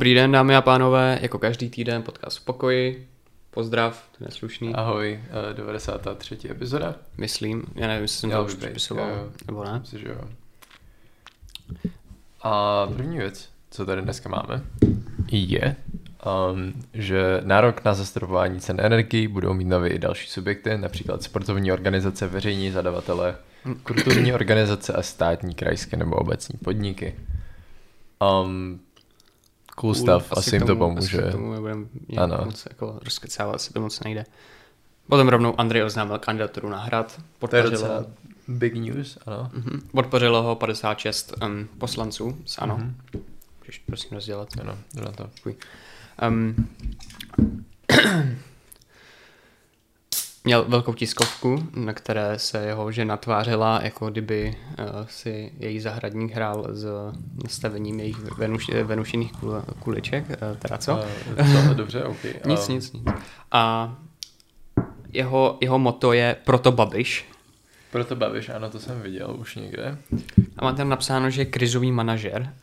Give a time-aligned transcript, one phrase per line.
[0.00, 3.08] Dobrý den, dámy a pánové, jako každý týden podcast v pokoji.
[3.50, 4.74] Pozdrav, to je slušný.
[4.74, 6.50] Ahoj, eh, 93.
[6.50, 6.94] epizoda.
[7.18, 8.56] Myslím, já nevím, jestli jsem to už
[8.90, 9.30] jo.
[9.46, 9.78] nebo ne.
[9.80, 10.20] Myslím, že jo.
[12.42, 14.62] A první věc, co tady dneska máme,
[15.30, 15.76] je,
[16.52, 21.72] um, že nárok na zastropování cen energií budou mít nově i další subjekty, například sportovní
[21.72, 23.36] organizace, veřejní zadavatele,
[23.82, 27.14] kulturní organizace a státní, krajské nebo obecní podniky.
[28.44, 28.80] Um,
[29.80, 31.18] cool, stuff, asi, jim to pomůže.
[31.18, 32.38] Asi k tomu nebudem Ano.
[32.44, 34.24] moc jako rozkecávat, se to moc nejde.
[35.08, 37.06] Potom rovnou Andrej oznámil kandidaturu na hrad.
[37.16, 38.04] To je Podpořilo, docela
[38.48, 39.50] big news, ano.
[39.52, 39.80] Mhm.
[39.92, 42.76] podpořilo ho 56 um, poslanců z ANO.
[42.76, 42.96] Mhm.
[43.60, 44.48] Můžeš prosím rozdělat.
[44.60, 45.30] Ano, jdu na to.
[46.28, 46.68] Um,
[50.44, 56.32] měl velkou tiskovku, na které se jeho žena tvářila, jako kdyby uh, si její zahradník
[56.32, 56.86] hrál s
[57.44, 60.24] nastavením jejich venuš, venušených kul, kuliček.
[60.28, 61.04] Uh, teda co?
[61.38, 62.24] Uh, dobře, ok.
[62.46, 63.04] nic, Um, nic, nic.
[63.52, 63.94] A
[65.12, 67.30] jeho, jeho moto je proto Babiš.
[67.90, 69.98] Proto bavíš, ano, to jsem viděl už někde.
[70.56, 72.54] A má tam napsáno, že je krizový manažer.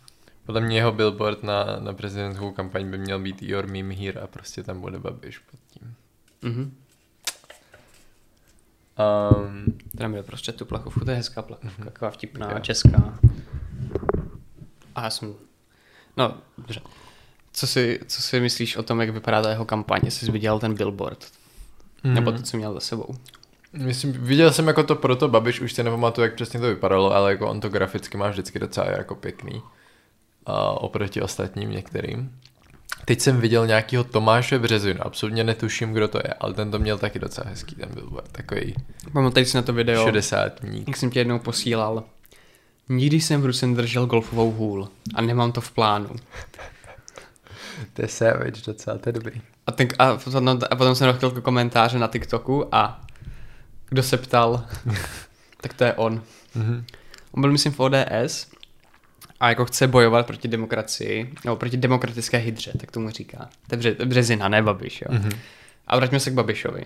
[0.45, 4.27] Podle mě jeho billboard na, na prezidentskou kampaň by měl být Your Meme Here a
[4.27, 5.93] prostě tam bude Babiš pod tím.
[6.41, 6.71] Mhm.
[8.99, 11.85] Um, Teda měl prostě tu plachovku, to je hezká plachovka, Mhm.
[11.91, 12.59] taková vtipná, Jo.
[12.59, 13.19] česká.
[14.95, 15.33] A já jsem...
[16.17, 16.79] No, dobře.
[17.53, 19.99] Co si, co si myslíš o tom, jak vypadá ta jeho kampaň?
[20.03, 21.25] Jestli jsi viděl ten billboard?
[22.03, 22.13] Mm.
[22.13, 23.15] Nebo to, co měl za sebou?
[23.73, 27.31] Myslím, viděl jsem jako to proto Babiš, už si nepamatuju, jak přesně to vypadalo, ale
[27.31, 29.61] jako on to graficky má vždycky docela jako pěkný.
[30.45, 32.39] A oproti ostatním některým.
[33.05, 36.97] Teď jsem viděl nějakého Tomáše Březinu, absolutně netuším, kdo to je, ale ten to měl
[36.97, 38.75] taky docela hezký, ten billboard, takový
[39.13, 40.53] Pamatuješ si na to video, 60
[40.87, 42.03] jak jsem tě jednou posílal?
[42.89, 46.09] Nikdy jsem v ruce nedržel golfovou hůl a nemám to v plánu.
[47.93, 49.41] To je savage docela, to je dobrý.
[49.67, 53.01] A, ten, a, potom, a potom jsem dostal komentáře na TikToku a
[53.89, 54.65] kdo se ptal,
[55.61, 56.23] tak to je on.
[56.55, 56.85] Mhm.
[57.31, 58.47] On byl, myslím, v ODS
[59.39, 63.49] a jako chce bojovat proti demokracii, nebo proti demokratické hydře, tak tomu říká.
[63.69, 65.07] To je Bře- Březina, ne Babiš, jo.
[65.11, 65.29] Mhm.
[65.87, 66.83] A vraťme se k Babišovi.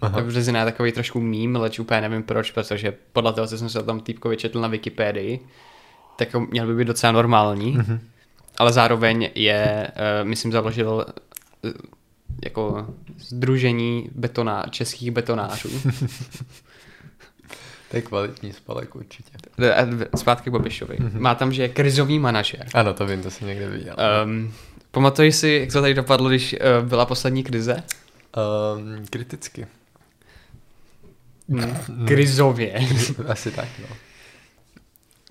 [0.00, 0.14] Aha.
[0.16, 3.68] Tak Březina je takový trošku mím, leč úplně nevím proč, protože podle toho, co jsem
[3.68, 5.40] se o tom týpkovi četl na Wikipedii,
[6.18, 8.00] tak měl by být docela normální, Mhm.
[8.58, 9.88] ale zároveň je,
[10.22, 11.06] uh, myslím, založil
[11.64, 11.70] uh,
[12.44, 12.86] jako
[13.18, 15.68] združení betona, českých betonářů.
[17.96, 19.30] Je kvalitní spolek určitě.
[20.16, 20.96] Zpátky k Babišovi.
[21.12, 22.66] Má tam, že je krizový manažer.
[22.74, 23.96] Ano, to vím, to jsem někde viděl.
[24.24, 24.54] Um,
[24.90, 27.82] pamatuješ si, jak to tady dopadlo, když uh, byla poslední krize?
[28.76, 29.66] Um, kriticky.
[31.48, 31.76] Hmm.
[32.06, 32.86] Krizově.
[33.28, 33.96] Asi tak, no.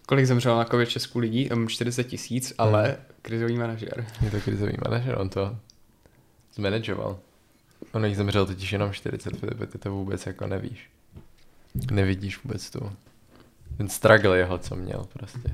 [0.05, 1.49] Kolik zemřelo na covid v Česku lidí?
[1.49, 4.05] Um, 40 tisíc, ale krizový manažer.
[4.21, 5.57] Je to krizový manažer, on to
[6.55, 7.19] zmanageoval.
[7.91, 10.89] On jich zemřel totiž jenom 40, Filipe, ty to vůbec jako nevíš.
[11.91, 12.91] Nevidíš vůbec tu.
[13.77, 15.53] Ten struggle jeho, co měl prostě.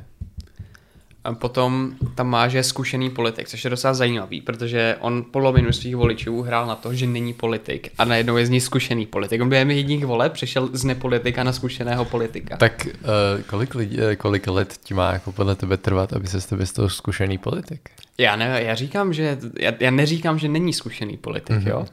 [1.24, 5.72] A potom tam má, že je zkušený politik, což je docela zajímavý, protože on polovinu
[5.74, 9.42] svých voličů hrál na to, že není politik a najednou je z něj zkušený politik.
[9.42, 12.58] On během jedních voleb přešel z nepolitika na zkušeného politika.
[12.58, 16.42] Tak uh, kolik, lidí, eh, kolik let ti má jako podle tebe trvat, aby se
[16.42, 17.90] z tebe z toho zkušený politik?
[18.18, 21.66] Já, ne, já říkám, že, já, já neříkám, že není zkušený politik, Mhm.
[21.66, 21.70] mm-hmm.
[21.70, 21.86] jo.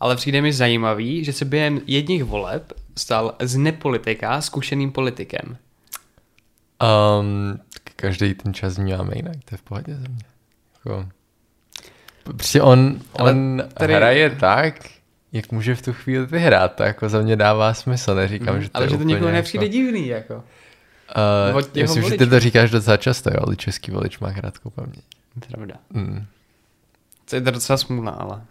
[0.00, 5.56] Ale přijde mi zajímavý, že se během jedních voleb stal z nepolitika zkušeným politikem.
[7.20, 7.60] Um,
[7.96, 10.24] každý ten čas vnímáme jinak, to je v pohodě za mě.
[10.74, 11.08] Jako,
[12.22, 14.74] prostě on, Ale on tady- hraje tak,
[15.32, 18.62] jak může v tu chvíli vyhrát, to jako za mě dává smysl, neříkám, Mhm.
[18.62, 20.34] že to Ale je že to úplně někomu jako- nepřijde divný, jako.
[21.50, 22.30] Uh, Od myslím, že ty voličů.
[22.30, 25.04] to říkáš docela často, jo, ale český volič má krátkou paměť.
[25.48, 25.74] Pravda.
[25.90, 26.24] Mm.
[27.30, 28.42] To je docela smůla, ale.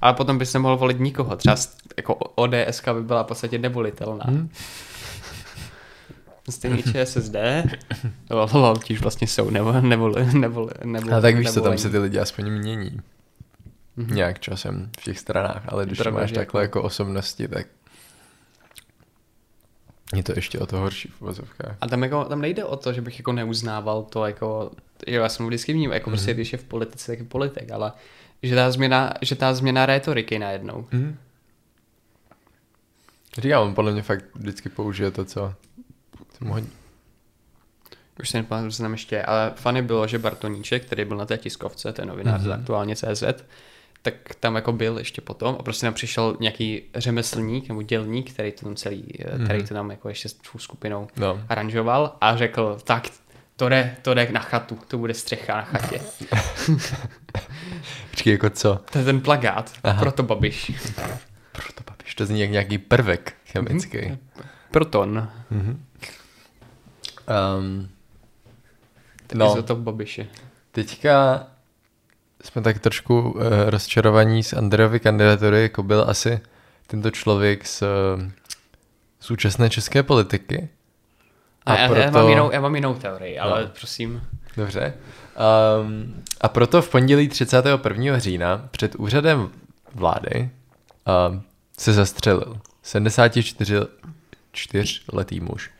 [0.00, 1.36] Ale potom bys nemohl volit nikoho.
[1.36, 1.56] Třeba
[1.96, 4.24] jako ODS by byla v podstatě nevolitelná.
[4.26, 4.36] Hmm.
[4.36, 4.50] Mm.
[6.50, 7.36] Stejně ČSSD,
[8.52, 11.90] lol, ti už vlastně jsou, nebo, nebo, nebo, nebo A tak víš co, tam se
[11.90, 13.00] ty lidi aspoň mění
[13.96, 14.14] Mhm.
[14.14, 17.66] nějak časem v těch stranách, ale když Pravda, máš takhle jako- jako osobnosti, tak
[20.16, 21.76] je to ještě o to horší v uvozovkách.
[21.80, 24.70] A tam, jako, tam nejde o to, že bych jako neuznával to, jako,
[25.06, 26.12] jo, já jsem vždycky vnímal, jako mm-hmm.
[26.12, 27.92] prostě, když je v politice, tak je politik, ale
[28.42, 30.86] že ta změna, že ta změna rétoriky najednou.
[30.92, 31.16] Mm.
[33.38, 35.54] Říkám, on podle mě fakt vždycky použije to, co
[36.40, 36.68] co mu hodí.
[38.20, 41.26] Už se nepamatuju, co tam ještě je, ale fany bylo, že Bartoníček, který byl na
[41.26, 42.44] té tiskovce, je novinář mm-hmm.
[42.44, 42.56] Mhm.
[42.56, 43.24] z aktuálně CZ,
[44.02, 48.52] tak tam jako byl ještě potom a prostě tam přišel nějaký řemeslník nebo dělník, který
[48.52, 49.44] to tam celý, mm-hmm.
[49.44, 51.40] který to tam jako ještě s tou skupinou No.
[51.48, 53.08] aranžoval a řekl, tak
[53.60, 56.00] to jde, to jde na chatu, to bude střecha na chatě.
[58.10, 58.80] Počkej, jako co?
[58.92, 60.00] To je ten plagát, Aha.
[60.00, 60.72] proto Babiš.
[61.52, 64.18] Proto papiš, to zní jak nějaký prvek chemický.
[64.70, 65.28] Proton.
[65.50, 65.78] Um,
[69.34, 69.46] No.
[69.46, 70.26] no, Izotop Babiše.
[70.72, 71.46] teďka
[72.44, 76.40] jsme tak trošku uh, rozčarovaní z Andrejovy kandidatury, jako byl asi
[76.86, 77.88] tento člověk z uh,
[79.20, 80.68] současné české politiky.
[81.70, 83.68] A, já, já, proto- mám jinou, já mám jinou teorii, ale No.
[83.78, 84.22] prosím.
[84.56, 84.94] Dobře.
[85.84, 88.18] Um, a proto v pondělí 31.
[88.18, 89.50] října před úřadem
[89.94, 90.50] vlády
[91.30, 91.42] um,
[91.78, 92.56] se zastřelil
[94.54, 95.70] 74-letý muž.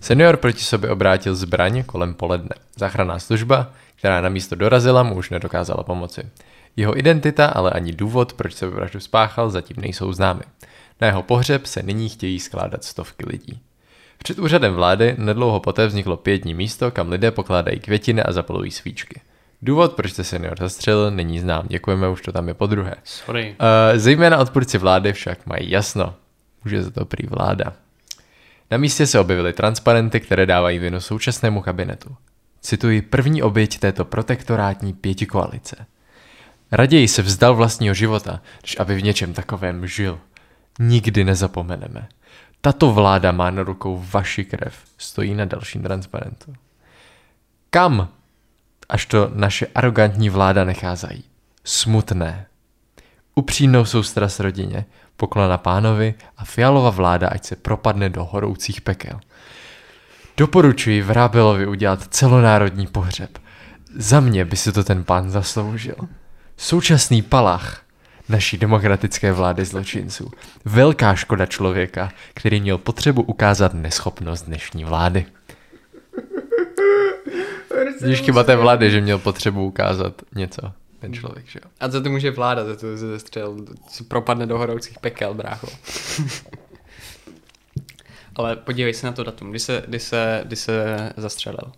[0.00, 2.54] Senior proti sobě obrátil zbraň kolem poledne.
[2.76, 6.22] Záchranná služba, která na místo dorazila, mu už nedokázala pomoci.
[6.76, 10.42] Jeho identita, ale ani důvod, proč se vraždu spáchal, zatím nejsou známy.
[11.00, 13.60] Na jeho pohřeb se nyní chtějí skládat stovky lidí.
[14.24, 19.20] Před úřadem vlády nedlouho poté vzniklo pětní místo, kam lidé pokládají květiny a zapalují svíčky.
[19.62, 21.66] Důvod, proč se senior zastřelil, není znám.
[21.68, 22.94] Děkujeme, už to tam je po druhé.
[23.04, 23.56] Sorry.
[23.60, 26.14] Uh, zejména odpůrci vlády však mají jasno.
[26.64, 27.72] Může za to prý vláda.
[28.70, 32.16] Na místě se objevily transparenty, které dávají vinu současnému kabinetu.
[32.60, 35.86] Cituji první oběť této protektorátní pětikoalice.
[36.72, 40.18] Raději se vzdal vlastního života, než aby v něčem takovém žil.
[40.78, 42.08] Nikdy nezapomeneme.
[42.64, 46.54] Tato vláda má na rukou vaši krev, stojí na dalším transparentu.
[47.70, 48.08] Kam
[48.88, 51.30] až to naše arrogantní vláda nechá zajít?
[51.64, 52.46] Smutné.
[53.34, 54.84] Upřímnou soustrast rodině,
[55.16, 59.20] poklona pánovi a fialová vláda, ať se propadne do horoucích pekel.
[60.36, 63.38] Doporučuji Vrábelovi udělat celonárodní pohřeb.
[63.96, 65.96] Za mě by si to ten pán zasloužil.
[66.56, 67.83] Současný palach
[68.28, 70.30] naší demokratické vlády zločinců.
[70.64, 75.26] Velká škoda člověka, který měl potřebu ukázat neschopnost dnešní vlády.
[78.00, 81.70] Víš chyba té vlády, že měl potřebu ukázat něco, ten člověk, že jo?
[81.80, 83.56] A co to může vláda, za to se zestřel,
[83.88, 85.66] si propadne do horoucích pekel, brácho.
[88.36, 91.72] ale podívej se na to datum, kdy se, kdy se, kdy se zastřelil.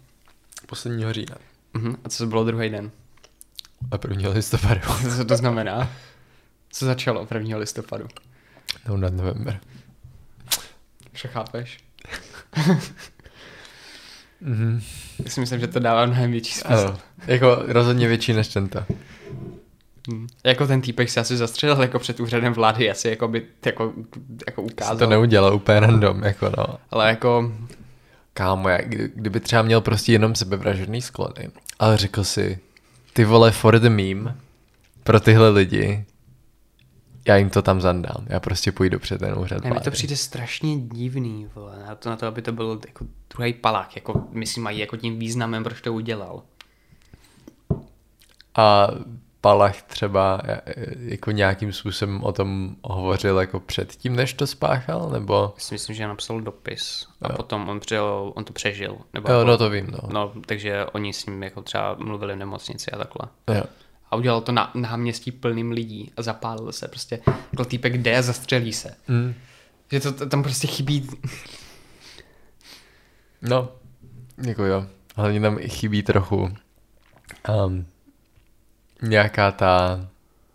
[0.67, 1.37] Posledního října.
[1.75, 1.97] Mhm.
[2.05, 2.91] A co to bylo druhý den?
[3.91, 4.31] A 1.
[4.31, 4.81] listopadu.
[5.17, 5.91] Co to znamená?
[6.79, 7.57] Co začalo 1.
[7.59, 8.07] listopadu?
[8.89, 9.61] No nad november.
[11.13, 11.79] Že chápeš?
[14.41, 14.81] Mhm.
[15.25, 16.79] Já si myslím, že to dává mnohem větší smysl.
[16.89, 18.85] Ano, jako rozhodně větší než tento.
[20.09, 20.27] Hmm.
[20.45, 23.93] Jako ten týpek se asi zastřelil jako před úřadem vlády, asi jako by jako,
[24.47, 24.73] jako Ukázal.
[24.73, 24.97] ukázal.
[24.97, 26.67] To neudělal úplně random, jako no.
[26.91, 27.53] Ale jako,
[28.35, 32.59] Kámo, jak, kdy- kdyby třeba měl prostě jenom sebevražedný sklony, ale řekl si,
[33.13, 34.37] ty vole for the meme,
[35.05, 36.05] pro tyhle lidi,
[37.27, 38.27] já jim to tam zandám.
[38.27, 42.11] Já prostě půjdu před ten úřad ne, mi to přijde strašně divný, vole, na to,
[42.11, 45.81] na to, aby to byl jako druhý palák, jako myslím mají jako tím významem, proč
[45.81, 46.43] to udělal.
[48.55, 48.89] A
[49.47, 50.63] Palach třeba e, e,
[50.99, 55.53] jako nějakým způsobem o tom hovořil jako předtím, než to spáchal, nebo?
[55.57, 57.37] Já si myslím, že napsal dopis a Jo.
[57.37, 58.99] potom on, přijel, on to přežil.
[59.15, 59.99] Nebo Jo, jako, no to vím, no.
[60.13, 63.29] No, takže oni s ním jako třeba mluvili v nemocnici a takhle.
[63.55, 63.65] Jo.
[64.17, 67.21] A udělal to na náměstí plným lidí a zapálil se prostě.
[67.53, 68.97] Jako týpek jde a zastřelí se.
[69.09, 69.35] Mm.
[69.93, 71.09] Že to, to tam prostě chybí
[73.43, 73.69] No,
[74.47, 74.87] jako jo.
[75.17, 76.37] Hlavně tam chybí trochu
[77.67, 77.87] um,
[79.03, 80.07] nějaká ta,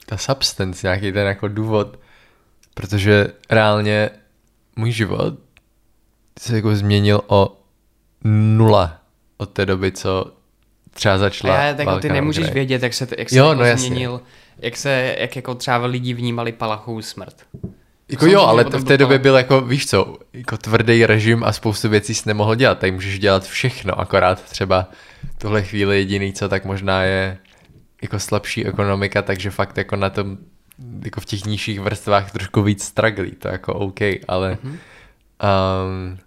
[0.05, 1.99] ta substance, nějaký ten jako důvod,
[2.73, 4.09] protože reálně
[4.75, 5.33] můj život
[6.39, 7.61] se jako změnil o
[8.23, 9.01] nula
[9.37, 10.33] od té doby, co
[10.93, 12.53] třeba začala A já, jako válka ty nemůžeš Ukrajině.
[12.53, 13.87] vědět, jak se, jak se Jo, jako no jasně.
[13.87, 14.21] změnil,
[14.59, 17.35] jak se, jak jako třeba lidi vnímali Palachou smrt.
[18.11, 21.89] Jako jo, ale v té době byl jako, víš co, jako tvrdý režim a spoustu
[21.89, 22.79] věcí jsi nemohl dělat.
[22.79, 24.87] Tady můžeš dělat všechno, akorát třeba
[25.35, 27.37] v tuhle chvíli jediný, co tak možná je
[28.01, 30.37] jako slabší ekonomika, takže fakt jako na tom,
[31.05, 34.71] jako v těch nižších vrstvách trošku víc straglí, to jako OK, ale Mhm.
[34.73, 36.17] um,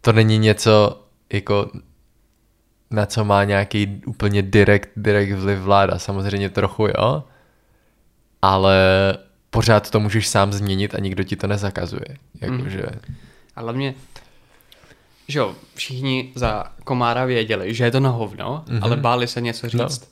[0.00, 1.70] to není něco jako
[2.90, 5.98] na co má nějaký úplně direkt, direkt vliv vláda.
[5.98, 7.24] Samozřejmě trochu jo,
[8.42, 8.76] ale
[9.50, 12.16] pořád to můžeš sám změnit a nikdo ti to nezakazuje.
[12.40, 12.82] Jakože,
[13.56, 13.94] A hlavně,
[15.28, 18.80] že jo, všichni za komára věděli, že je to na hovno, Mhm.
[18.84, 19.88] ale báli se něco No.
[19.88, 20.10] říct.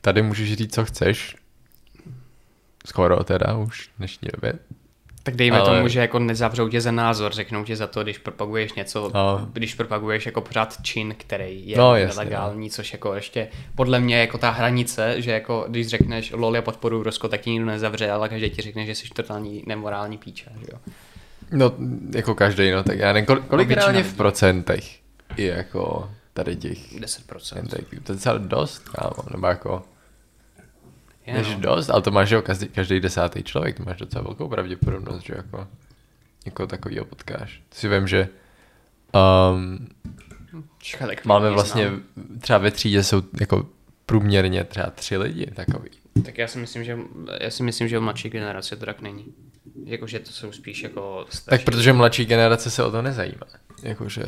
[0.00, 1.36] tady můžeš říct, co chceš.
[2.86, 4.52] Skoro teda už v dnešní době.
[5.26, 8.18] Tak dejme Ale- tomu, že jako nezavřou tě za názor, řeknou tě za to, když
[8.18, 9.48] propaguješ něco, No.
[9.52, 14.00] když propaguješ jako pořád čin, který je No, no, jasně, nelegální, což jako ještě podle
[14.00, 17.66] mě jako ta hranice, že jako když řekneš lol, já podporuji Rusko, tak ti nikdo
[17.66, 20.78] nezavře, ale každý ti řekne, že jsi totální nemorální píče, že jo.
[21.50, 21.72] No,
[22.14, 24.98] jako každý, no, tak já nevím, kolik, kolik většina reálně v procentech
[25.36, 27.68] je jako tady těch 10%.
[27.68, 29.82] tak to je docela dost, kámo, nebo jako,
[31.26, 31.60] Je, Než no.
[31.60, 35.22] dost, ale to máš, že jo, každý, každý desátý člověk, to máš docela velkou pravděpodobnost,
[35.22, 35.66] že jako
[36.46, 37.62] někoho takového potkáš.
[37.68, 38.28] To si vím, že
[39.52, 39.88] um,
[40.78, 42.02] Čeká, tak máme vlastně, znám.
[42.40, 43.66] třeba ve třídě jsou jako
[44.06, 45.90] průměrně třeba tři lidi takový.
[46.24, 46.98] Tak já si myslím, že,
[47.40, 49.26] já si myslím, že v mladší generaci to tak není.
[49.84, 51.64] Jakože to jsou spíš jako starší.
[51.64, 53.46] Tak protože mladší generace se o to nezajímá.
[53.82, 54.22] Jakože,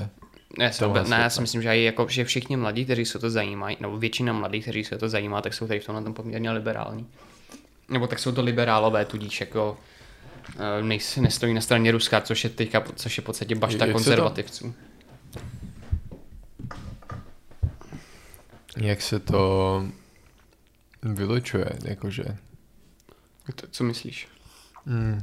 [0.58, 3.76] Ne, to, ne, já si myslím, že, jako, že všichni mladí, kteří se to zajímají,
[3.80, 7.06] nebo většina mladých, kteří se to zajímá, tak jsou tady v tomhle tom poměrně liberální.
[7.88, 9.78] Nebo tak jsou to liberálové, tudíž jako
[10.78, 13.86] eh, nejsi, nestojí na straně Ruska, což je teďka, což je v podstatě bašta Jak
[13.88, 14.74] se to- konzervativců.
[18.76, 19.84] jak se to
[21.02, 22.24] vylučuje, jakože
[23.54, 24.28] To, co myslíš?
[24.86, 25.22] mm,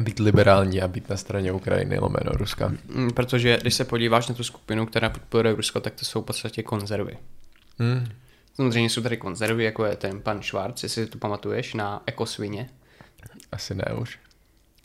[0.00, 2.72] být liberální a být na straně Ukrajiny lomeno Ruska.
[2.88, 6.24] Mm, Protože když se podíváš na tu skupinu, která podporuje Rusko, tak to jsou v
[6.24, 7.16] podstatě konzervy.
[7.78, 8.08] Mm.
[8.54, 12.68] Samozřejmě jsou tady konzervy, jako je ten pan Schwarz, jestli si to pamatuješ, na ekosvině.
[13.52, 14.18] Asi ne už.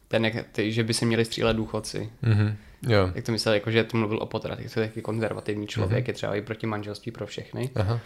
[0.08, 2.10] Ten, jak, ty, že by se měli střílet důchodci.
[2.22, 2.58] Mhm.
[2.88, 3.12] Jo.
[3.16, 6.14] Jak to myslel, jako, že to mluvil o potratech, to je taky konzervativní člověk, je
[6.14, 7.70] třeba i proti manželství pro všechny.
[7.76, 8.00] Aha.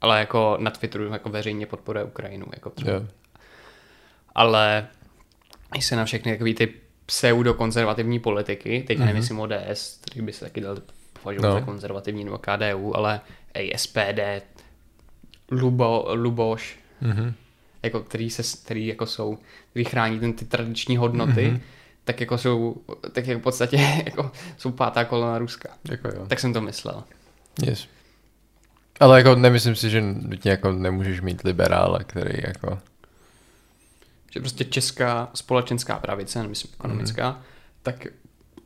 [0.00, 2.46] Ale jako na Twitteru jako veřejně podporuje Ukrajinu.
[2.54, 2.92] Jako třeba.
[2.92, 3.06] Jo.
[4.34, 4.88] Ale
[5.80, 6.74] se na všechny takový ty
[7.06, 9.04] pseudokonzervativní politiky, teď mm-hmm.
[9.04, 10.76] nemyslím ODS, který by se taky dal
[11.22, 11.54] považovat No.
[11.54, 13.20] za konzervativní nebo KDU, ale
[13.54, 14.20] i SPD,
[15.50, 17.34] Lubo, Luboš, Mhm.
[17.82, 19.38] jako který, se, který jako jsou,
[19.70, 21.56] který chrání ten, ty tradiční hodnoty, Mhm.
[21.56, 21.60] mm-hmm.
[22.04, 22.76] tak jako jsou,
[23.12, 25.68] tak jako v podstatě jako jsou pátá kolona Ruska.
[25.90, 26.26] Jako jo.
[26.26, 27.04] Tak jsem to myslel.
[27.66, 27.86] Yes.
[29.00, 32.78] Ale jako nemyslím si, že nutně jako nemůžeš mít liberála, který jako...
[34.34, 37.36] Že prostě česká společenská pravice, nemyslím ekonomická, mm.
[37.82, 38.06] tak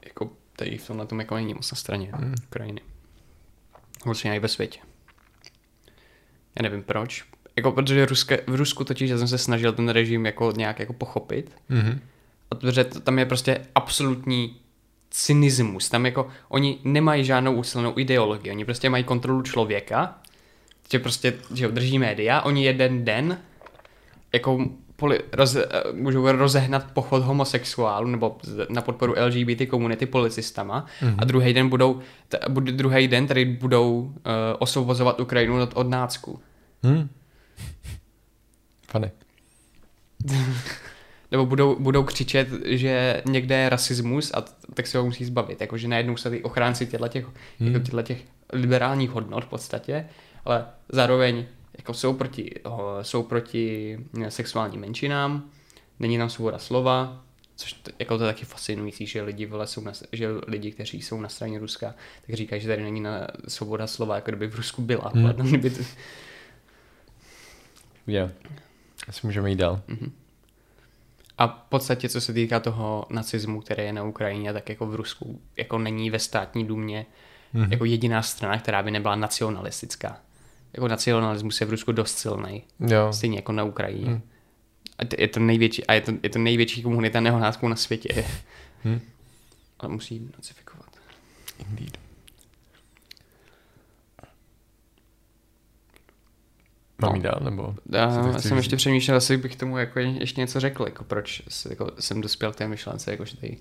[0.04, 2.34] jako tady v tomhle tom jako není moc na straně mm.
[2.46, 2.80] Ukrajiny.
[4.04, 4.78] Vlastně i ve světě.
[6.56, 7.24] Já nevím proč.
[7.56, 10.92] Jako, protože Ruské, v Rusku totiž já jsem se snažil ten režim jako nějak jako
[10.92, 11.56] pochopit.
[11.68, 12.00] Mhm.
[12.50, 14.56] A protože to- tam je prostě absolutní
[15.10, 15.88] cynismus.
[15.88, 18.52] Tam jako oni nemají žádnou usilenou ideologii.
[18.52, 20.18] Oni prostě mají kontrolu člověka,
[20.92, 22.40] že prostě, že drží média.
[22.40, 23.40] Oni jeden den
[24.32, 28.36] jako poli, roze, eh, můžou rozehnat pochod homosexuálů nebo
[28.68, 31.14] na podporu LGBT komunity policistama mm-hmm.
[31.18, 34.12] a druhý den budou, t, bude, druhý den tady budou uh,
[34.58, 36.40] osvobozovat Ukrajinu od, od nácku.
[36.86, 37.08] Hm.
[38.88, 39.10] Funny.
[41.30, 45.60] Nebo budou, budou křičet, že někde je rasismus a t- tak se ho musí zbavit.
[45.60, 47.26] Jakože najednou se ty ochránci těchto těch,
[47.60, 47.82] hmm.
[48.02, 50.06] těch liberálních hodnot v podstatě,
[50.44, 51.44] ale zároveň
[51.78, 55.50] jako jsou proti, ho- jsou proti eh, sexuálním menšinám,
[55.98, 57.22] není tam svoboda slova,
[57.56, 61.02] což t- jako to je taky fascinující, že lidi, vole, jsou na, že lidi, kteří
[61.02, 61.94] jsou na straně Ruska,
[62.26, 65.12] tak říkají, že tady není na svoboda slova, jako kdyby v Rusku byla.
[65.14, 65.24] Hmm.
[65.26, 65.46] Hmm.
[65.48, 65.82] Kdyby to,
[68.06, 68.30] Jo.
[69.08, 69.80] Asi můžeme jít dál.
[71.38, 74.94] A v podstatě, co se týká toho nacismu, který je na Ukrajině, tak jako v
[74.94, 77.06] Rusku jako není ve státní důmě
[77.52, 77.72] Mhm.
[77.72, 80.20] jako jediná strana, která by nebyla nacionalistická.
[80.76, 82.64] Jako nacionalismus je v Rusku dost silný,
[83.10, 84.10] stejně jako na Ukrajině.
[84.10, 84.22] Mhm.
[84.98, 88.24] A je to největší, a je to, je to největší komunita neonácků na světě.
[88.84, 89.00] Hm.
[89.78, 90.86] Ale musí nacifikovat.
[91.58, 91.98] Indeed.
[96.98, 97.74] Mám jít dál, nebo?
[97.92, 101.90] Já jsem ještě přemýšlel, jestli bych tomu jako ještě něco řekl, jako proč se, jako,
[101.98, 103.58] jsem dospěl k té myšlence, jako že tady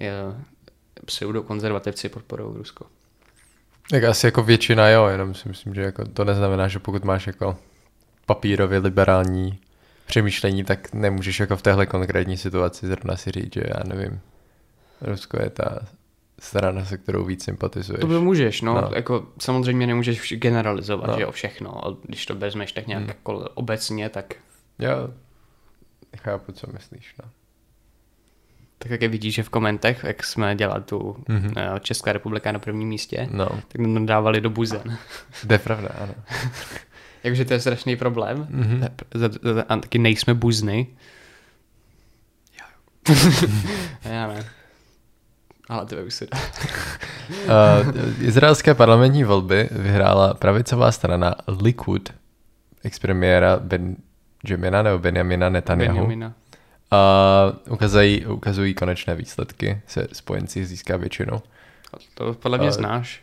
[0.00, 0.12] je,
[1.04, 2.86] pseudokonzervativci podporují Rusko.
[3.90, 7.26] Tak asi jako většina jo, jenom si myslím, že jako to neznamená, že pokud máš
[7.26, 7.56] jako
[8.26, 9.58] papírově liberální
[10.06, 14.20] přemýšlení, tak nemůžeš jako v téhle konkrétní situaci zrovna si říct, že já nevím,
[15.00, 15.78] Rusko je ta
[16.38, 18.00] strana, se kterou víc sympatizuješ.
[18.00, 18.74] To by můžeš, no.
[18.80, 18.90] No.
[18.94, 21.16] Jako, samozřejmě nemůžeš generalizovat, No.
[21.16, 21.86] že jo, všechno.
[21.88, 23.08] A když to vezmeš tak nějak Hmm.
[23.10, 23.16] hmm.
[23.18, 24.34] jako obecně, tak,
[24.78, 25.08] Jo,
[26.18, 27.30] chápu, co myslíš, no.
[28.82, 31.48] Tak jak je vidíš, že v komentech, jak jsme dělali tu Mhm.
[31.48, 31.80] mm-hmm.
[31.80, 34.98] Česká republika na prvním místě, No, tak nám dávali do buzen.
[35.46, 36.14] to je pravda, ano.
[37.24, 38.46] Jakože to je strašný problém.
[38.50, 38.84] Mhm.
[39.14, 39.28] Za-
[39.68, 40.86] A taky nejsme buzny.
[44.04, 44.44] Já ne.
[45.68, 46.38] Ale to už se dá.
[47.30, 52.12] Uh, izraelské parlamentní volby vyhrála pravicová strana Likud
[52.84, 55.94] ex-premiéra Benjamina nebo Benjamina Netanyahu.
[55.94, 56.32] Benjamina.
[56.92, 61.42] A ukazují, ukazují konečné výsledky, se spojenci získá většinu.
[62.14, 63.22] To podle mě Ale- znáš.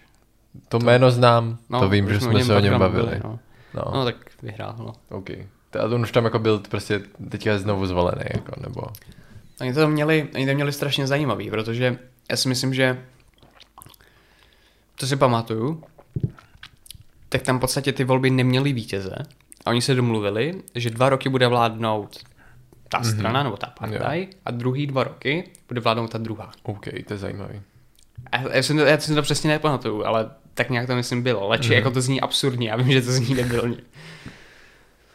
[0.68, 3.04] To jméno znám, No, to vím, že jsme se o něm bavili.
[3.04, 3.40] mluvili, No.
[3.74, 4.76] No, no, tak vyhrál.
[4.80, 4.94] No.
[5.18, 5.30] OK.
[5.70, 8.82] To- A on už tam jako byl prostě teďka znovu zvolený, jako, nebo...
[9.62, 11.98] Oni to měli, oni to měli strašně zajímavý, protože
[12.32, 13.04] já si myslím, že
[14.96, 15.84] to si pamatuju,
[17.30, 19.16] tak tam v podstatě ty volby neměly vítěze,
[19.66, 22.18] a oni se domluvili, že dva roky bude vládnout
[22.90, 23.12] ta Mhm.
[23.12, 26.52] strana, nebo ta partaj, a druhý dva roky bude vládnout ta druhá.
[26.64, 27.62] OK, to je zajímavý.
[28.34, 31.48] Já, já, to- já si to přesně nepamatuju, ale tak nějak to myslím bylo.
[31.48, 31.74] Leči, Mhm.
[31.74, 33.78] jako to zní absurdně, já vím, že to zní debilně.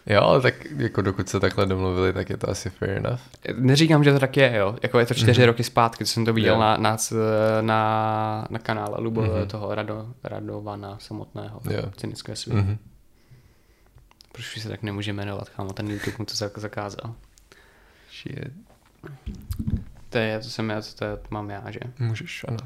[0.07, 3.21] Jo, ale tak jako dokud se takhle domluvili, tak je to asi fair enough.
[3.57, 4.77] Neříkám, že to tak je, jo.
[4.83, 5.47] Jako je to čtyři Mhm.
[5.47, 6.97] roky zpátky, co jsem to viděl na, na,
[7.61, 9.49] na, na kanále Lubo Mhm.
[9.49, 11.83] toho Rado, Radovana samotného, Jo.
[11.97, 12.55] cynické svět.
[12.57, 12.79] Mhm.
[14.33, 17.15] Proč se tak nemůže jmenovat, kámo, ten YouTube mu to zak- zakázal.
[18.23, 18.53] Shit.
[20.09, 21.81] To je, to jsem já, to, je, to mám já, že?
[21.99, 22.57] Můžeš, ano.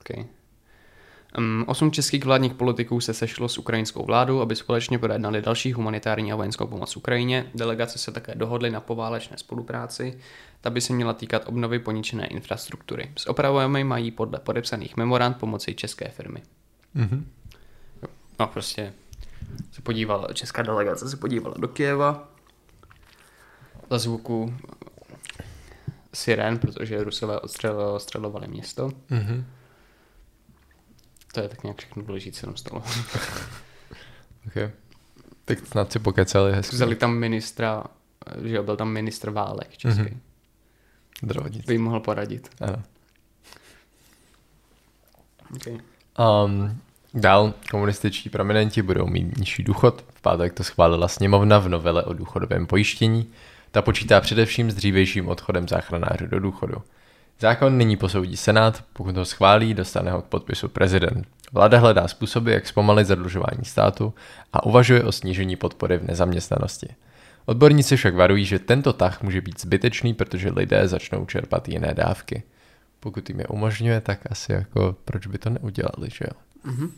[0.00, 0.24] Okay.
[1.38, 6.32] Um, osm českých vládních politiků se sešlo s ukrajinskou vládou, aby společně projednali další humanitární
[6.32, 7.50] a vojenskou pomoc Ukrajině.
[7.54, 10.18] Delegace se také dohodly na poválečné spolupráci.
[10.60, 13.10] Ta by se měla týkat obnovy poničené infrastruktury.
[13.16, 16.42] S opravami mají podle podepsaných memorand pomoci české firmy.
[16.94, 17.30] Mhm.
[18.40, 18.92] No prostě
[19.72, 22.28] se podívala, česká delegace se podívala do Kieva
[23.90, 24.54] za zvuku
[26.14, 28.90] siren, protože Rusové odstřelovali město.
[29.10, 29.46] Mhm.
[31.32, 32.82] To je tak nějak všechno důležité, co tam stalo.
[34.46, 34.72] OK.
[35.44, 36.76] Tak snad si pokecali hezky.
[36.76, 37.84] Vzali tam ministra,
[38.42, 40.00] že jo, byl tam ministr válek český.
[40.00, 40.08] Mhm.
[40.08, 40.18] Mm-hmm.
[41.22, 41.66] Zdravotnictví.
[41.66, 42.50] By jim mohl poradit.
[42.60, 42.82] Ano.
[45.56, 45.78] Okay.
[46.44, 46.80] Um,
[47.14, 50.04] dál komunističtí prominenti budou mít nižší důchod.
[50.14, 53.32] V pátek to schválila sněmovna v novele o důchodovém pojištění.
[53.70, 56.74] Ta počítá především s dřívějším odchodem záchranářů do důchodu.
[57.40, 61.26] Zákon nyní posoudí Senát, pokud ho schválí, dostane ho k podpisu prezident.
[61.52, 64.14] Vláda hledá způsoby, jak zpomalit zadlužování státu
[64.52, 66.88] a uvažuje o snížení podpory v nezaměstnanosti.
[67.46, 72.42] Odborníci však varují, že tento tah může být zbytečný, protože lidé začnou čerpat jiné dávky.
[73.00, 76.70] Pokud jim je umožňuje, tak asi jako proč by to neudělali, že jo?
[76.72, 76.90] Mm-hmm.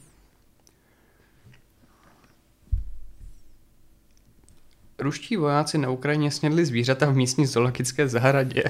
[5.02, 8.62] Ruští vojáci na Ukrajině snědli zvířata v místní zoologické zahradě.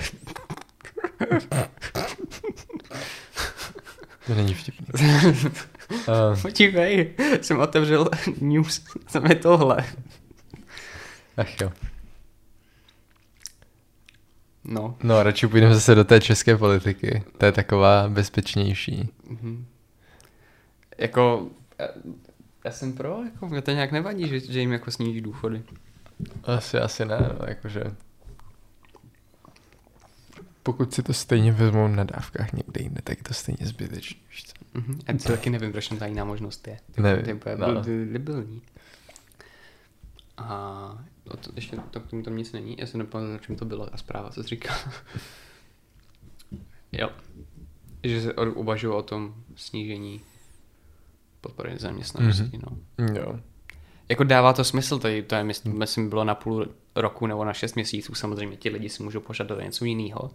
[4.26, 4.86] To není vtipný.
[6.08, 9.84] uh, Podívej, jsem otevřel news, tam je tohle.
[11.36, 11.72] ach jo.
[14.64, 14.96] No.
[15.02, 17.22] No, radši půjdeme zase do té české politiky.
[17.38, 19.08] To je taková bezpečnější.
[19.28, 19.66] Mhm.
[20.98, 21.46] Jako,
[21.78, 21.88] eh,
[22.64, 25.62] já jsem pro, jako, mě to nějak nevadí, že, že jim jako sníží důchody.
[26.44, 27.82] Asi, asi ne, no, jakože...
[30.62, 34.20] Pokud si to stejně vezmou na dávkách někde jinde, tak je to stejně zbytečný?
[34.74, 34.98] Mhm.
[35.08, 36.78] Já si taky nevím, proč tam ta jiná možnost je.
[36.96, 37.82] Nevím, To je úplně no.
[38.12, 38.62] debilní.
[40.36, 40.46] A
[41.30, 42.76] o to, ještě to, k tomu tam nic není.
[42.78, 44.76] Já se nepamatuju, o čem to bylo, a zpráva, co jsi říkal.
[46.92, 47.10] jo.
[48.04, 50.20] Že se uvažují o tom snížení
[51.40, 52.62] podpory zaměstnanosti, Mhm.
[52.98, 53.14] no.
[53.14, 53.40] Jo.
[54.08, 57.44] Jako dává to smysl, to, je, to je, myslím, myslím, bylo na půl roku nebo
[57.44, 60.30] na šest měsíců, samozřejmě ti lidi si můžou požadovat něco jiného.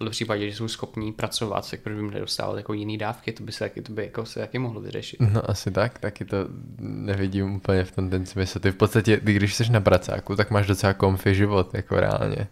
[0.00, 2.20] Ale v případě, že jsou schopní pracovat, tak proč by
[2.56, 5.20] jako jiný dávky, to by se taky, to by jako se taky mohlo vyřešit.
[5.20, 6.36] No asi tak, taky to
[6.78, 8.60] nevidím úplně v tom ten smysl.
[8.60, 12.46] Ty v podstatě, ty když jsi na pracáku, tak máš docela komfy život, jako reálně.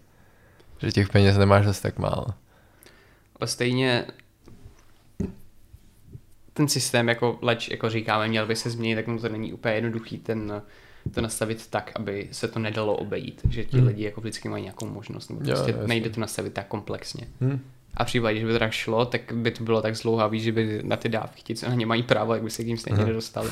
[0.79, 2.27] Že těch peněz nemáš zase tak málo.
[3.41, 4.05] Ale stejně
[6.55, 9.75] ten systém, jako leč, jako říkáme, měl by se změnit, tak mu to není úplně
[9.75, 10.63] jednoduchý ten,
[11.15, 13.41] to nastavit tak, aby se to nedalo obejít.
[13.51, 13.87] Že ti Hmm.
[13.87, 15.87] lidi jako vždycky mají nějakou možnost, nebo Jo, prostě jasně.
[15.87, 17.29] nejde to nastavit tak komplexně.
[17.41, 17.61] Hm.
[17.95, 20.53] A v případě, že by to tak šlo, tak by to bylo tak zlouhavý, že
[20.53, 22.77] by na ty dávky ti, co na ně mají právo, jak by se k ním
[22.77, 23.07] stejně Aha.
[23.07, 23.51] nedostali.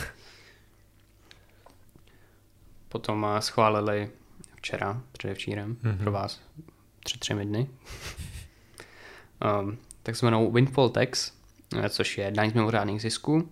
[2.88, 4.10] Potom eh, schválili
[4.56, 5.98] včera, předevčírem, Mhm.
[5.98, 6.40] pro vás
[7.04, 7.66] tři, třemi dny,
[9.62, 11.32] um, takzvanou windfall tax,
[11.88, 13.48] což je daň z mimořádných zisků.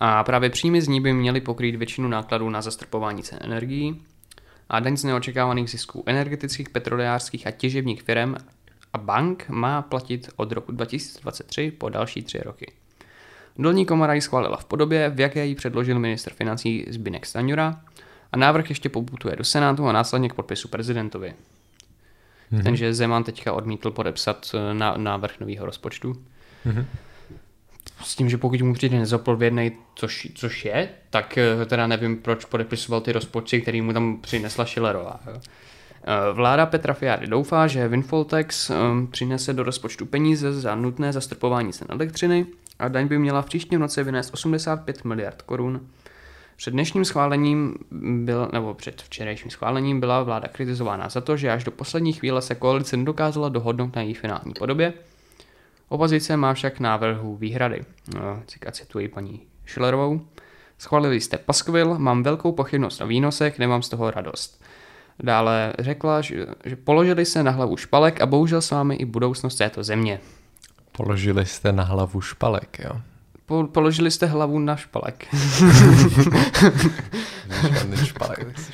[0.00, 4.02] A právě příjmy z ní by měly pokrýt většinu nákladů na zastrpování cen energií.
[4.68, 8.34] A daň z neočekávaných zisků energetických, petrolejářských a těžebních firm
[8.92, 12.72] a bank má platit od roku 2023 po další tři roky.
[13.58, 17.80] Dolní komora ji schválila v podobě, v jaké ji předložil ministr financí Zbynek Stanjura
[18.32, 21.34] a návrh ještě poputuje do Senátu a následně k podpisu prezidentovi.
[22.50, 22.62] Mhm.
[22.62, 26.16] Tenže Zeman teďka odmítl podepsat eh, návrh nového rozpočtu.
[26.64, 26.86] Mhm.
[28.10, 32.44] S tím, že pokud mu přijde nezodpovědný, což, což je, tak eh, teda nevím, proč
[32.44, 35.20] podepisoval ty rozpočty, který mu tam přinesla Schillerová.
[35.26, 38.74] Eh, Vláda Petra Fialy doufá, že Windfall Tax eh,
[39.10, 42.46] přinese do rozpočtu peníze za nutné zastrpování cen elektřiny
[42.78, 45.80] a daň by měla v příštím roce vynést 85 miliard korun.
[46.56, 47.74] Před dnešním schválením
[48.24, 52.42] byl, nebo před včerejším schválením byla vláda kritizována za to, že až do poslední chvíle
[52.42, 54.92] se koalice nedokázala dohodnout na její finální podobě.
[55.90, 57.82] Opozice má však návrhu výhrady.
[58.16, 60.20] Eh, Cika cituji paní Schillerovou.
[60.78, 64.62] Schválili jste paskvil, mám velkou pochybnost o výnosech, nemám z toho radost.
[65.22, 69.56] Dále řekla, že, že položili se na hlavu špalek a bohužel s vámi i budoucnost
[69.56, 70.20] této země.
[70.92, 73.00] Položili jste na hlavu špalek, jo?
[73.46, 75.26] Po, položili jste hlavu na špalek.
[78.04, 78.72] Špalek, tak jsi.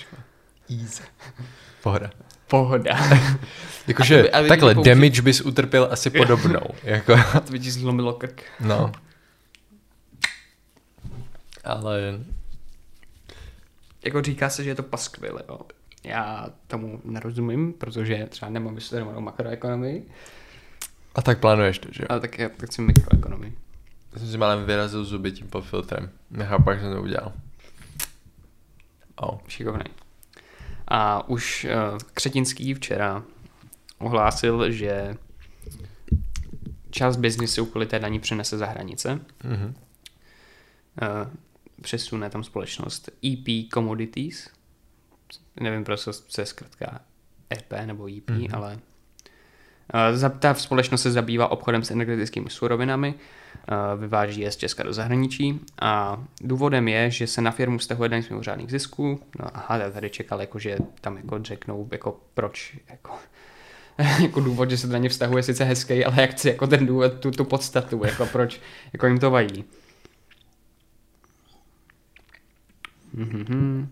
[0.71, 1.03] Easy.
[1.83, 2.11] Pohoda.
[2.49, 2.99] Pohoda.
[3.87, 6.61] Jakože A a takhle, použi- damage bys utrpěl asi podobnou.
[6.83, 8.43] jako, A to by ti zlomilo krk.
[8.61, 8.93] no.
[11.65, 12.21] Ale
[14.05, 15.61] Jako říká se, že je to paskvil, jo.
[16.05, 20.09] Já tomu nerozumím, protože třeba nemám vystudovanou makroekonomii,
[21.15, 22.07] a tak plánuješ to, že jo?
[22.11, 23.59] ale tak já tak chci mikroekonomii.
[24.13, 26.11] Já jsem si málem vyrazil zuby tím pod filtrem.
[26.31, 27.33] Nechápu, jak jsem to udělal.
[29.17, 29.39] Oh.
[29.49, 29.85] Šikovný.
[30.89, 33.23] A už uh, Křetinský včera
[33.99, 35.15] ohlásil, že
[36.91, 39.21] část biznisu kvůli té daní přenese za hranice.
[39.45, 39.75] Mhm.
[41.03, 41.33] Uh,
[41.83, 44.49] přesune tam společnost EP Commodities.
[45.61, 47.01] Nevím, proč se je zkrátka
[47.55, 48.41] EP nebo EP, Mhm.
[48.41, 48.57] mm-hmm.
[48.57, 48.79] ale
[50.13, 54.93] za- ta společnost se zabývá obchodem s energetickými surovinami, uh, vyváží je z Česka do
[54.93, 59.21] zahraničí a důvodem je, že se na firmu stahuje daň z mimořádných zisků.
[59.39, 63.11] No aha, já tady čekal, jako, že tam jako řeknou, jako proč, jako,
[64.23, 67.31] jako důvod, že se daně vztahuje sice hezký, ale jak chci jako ten důvod, tu,
[67.31, 68.61] tu podstatu, jako proč,
[68.93, 69.65] jako jim to vadí.
[73.15, 73.89] Mhm.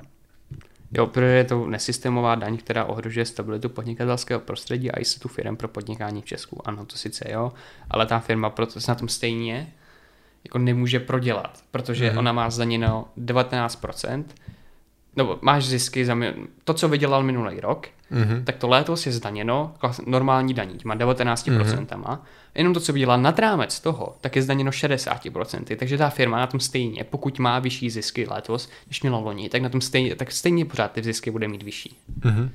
[0.93, 5.69] Jo, protože je to nesystémová daň, která ohrožuje stabilitu podnikatelského prostředí a jistotu firm pro
[5.69, 6.69] podnikání v Česku.
[6.69, 7.53] Ano, to sice jo,
[7.90, 9.73] ale ta firma proto se na tom stejně
[10.45, 12.19] jako nemůže prodělat, protože Mhm.
[12.19, 14.25] ona má zdaněno 19%,
[15.16, 18.44] nebo máš zisky za mi- to, co vydělal minulý rok, Mhm.
[18.44, 21.87] tak to létos je zdaněno klas- normální daní, těma 19%.
[22.03, 22.18] Mm-hmm.
[22.55, 25.77] Jenom to, co vydělá nad rámec toho, tak je zdaněno 60%.
[25.77, 29.62] Takže ta firma na tom stejně, pokud má vyšší zisky letos, než měla loni, tak
[29.62, 31.96] na tom stejně, tak stejně pořád ty zisky bude mít vyšší.
[32.24, 32.50] Mhm.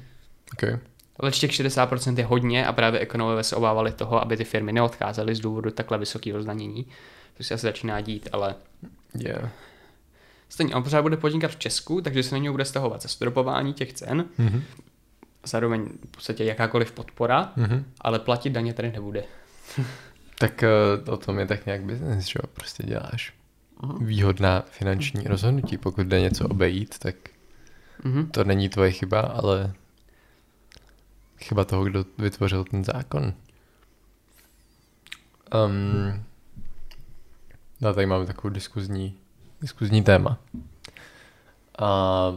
[0.54, 0.78] Okay.
[1.20, 5.36] Ale těch 60% je hodně a právě ekonomové se obávali toho, aby ty firmy neodcházely
[5.36, 6.86] z důvodu takhle vysokého zdanění.
[7.38, 8.56] To se asi začíná dít, ale
[9.16, 9.50] Yeah.
[10.50, 13.94] Stejně on pořád bude podnikat v Česku, takže se na něj bude stahovat zastropování těch
[13.94, 14.64] cen, Mhm.
[15.46, 17.86] zároveň v podstatě jakákoliv podpora, Mhm.
[18.02, 19.24] ale platit daně tady nebude.
[20.40, 20.64] Tak
[21.08, 22.40] uh, o tom je tak nějak business, že?
[22.54, 23.34] Prostě děláš
[23.78, 23.96] Aha.
[24.02, 25.78] výhodná finanční rozhodnutí.
[25.78, 27.16] Pokud jde něco obejít, tak
[28.04, 28.28] Mhm.
[28.32, 29.74] to není tvoje chyba, ale
[31.40, 33.34] chyba toho, kdo vytvořil ten zákon.
[35.66, 36.24] Um,
[37.82, 39.16] no tady máme takovou diskuzní,
[39.62, 40.38] diskuzní téma.
[41.80, 42.34] A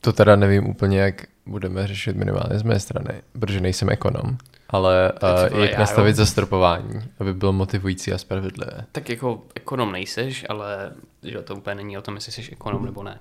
[0.00, 4.38] to teda nevím úplně, jak budeme řešit minimálně z mé strany, protože nejsem ekonom,
[4.70, 5.12] ale
[5.52, 6.16] uh, jak já, nastavit jo.
[6.16, 8.84] zastropování, aby bylo motivující a spravedlivé.
[8.92, 13.02] Tak jako ekonom nejseš, ale že to úplně není o tom, jestli jsi ekonom nebo
[13.02, 13.20] ne.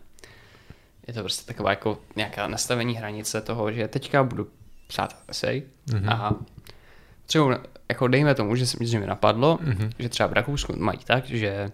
[1.08, 4.48] Je to prostě taková jako nějaká nastavení hranice toho, že teďka budu
[4.88, 6.04] psát esej Mhm.
[6.04, 6.12] mm-hmm.
[6.14, 6.34] a
[7.26, 7.58] třeba
[7.90, 9.72] jako dejme tomu, že, se- že mi napadlo, Mhm.
[9.72, 9.90] mm-hmm.
[10.00, 11.72] že třeba v Rakousku mají tak, že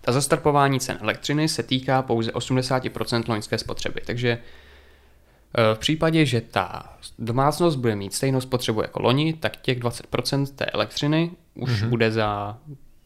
[0.00, 4.00] ta zastarpování cen elektřiny se týká pouze 80% loňské spotřeby.
[4.06, 9.78] Takže eh, v případě, že ta domácnost bude mít stejnou spotřebu jako loni, tak těch
[9.80, 11.80] 20% té elektřiny už Mhm.
[11.80, 11.88] mm-hmm.
[11.88, 12.58] bude za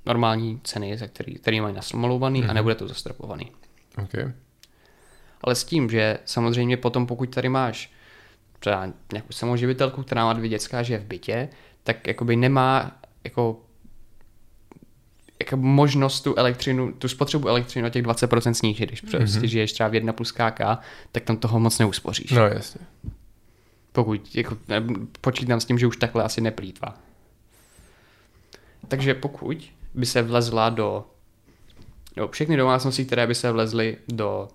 [0.07, 2.45] normální ceny, za který, který mají nasmlouvaný mm-hmm.
[2.45, 2.55] a Mhm.
[2.55, 3.51] nebude to zastropovaný.
[4.05, 4.33] Okay.
[5.43, 7.91] Ale s tím, že samozřejmě potom, pokud tady máš
[8.59, 11.49] třeba nějakou samoživitelku, která má dvě dětská, že je v bytě,
[11.85, 12.93] tak jakoby nemá
[13.25, 13.61] jako
[15.45, 19.47] jako možnost tu elektřinu, tu spotřebu elektřiny o těch 20% snížit, když prostě Mhm.
[19.47, 20.61] žiješ třeba v 1 plus KK,
[21.13, 22.31] tak tam toho moc neuspoříš.
[22.31, 22.81] No jasně.
[23.93, 24.57] Pokud jako,
[25.21, 26.95] počítám s tím, že už takhle asi neplýtvá.
[28.89, 31.07] Takže pokud by se vlezla do,
[32.17, 34.49] do všechny domácnosti, které by se vlezly do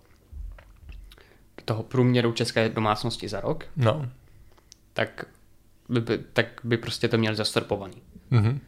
[1.65, 4.09] toho průměru české domácnosti za rok, No.
[4.93, 5.25] tak
[5.89, 6.01] by,
[6.33, 8.01] tak by prostě to měl zastropovaný.
[8.29, 8.59] Mhm.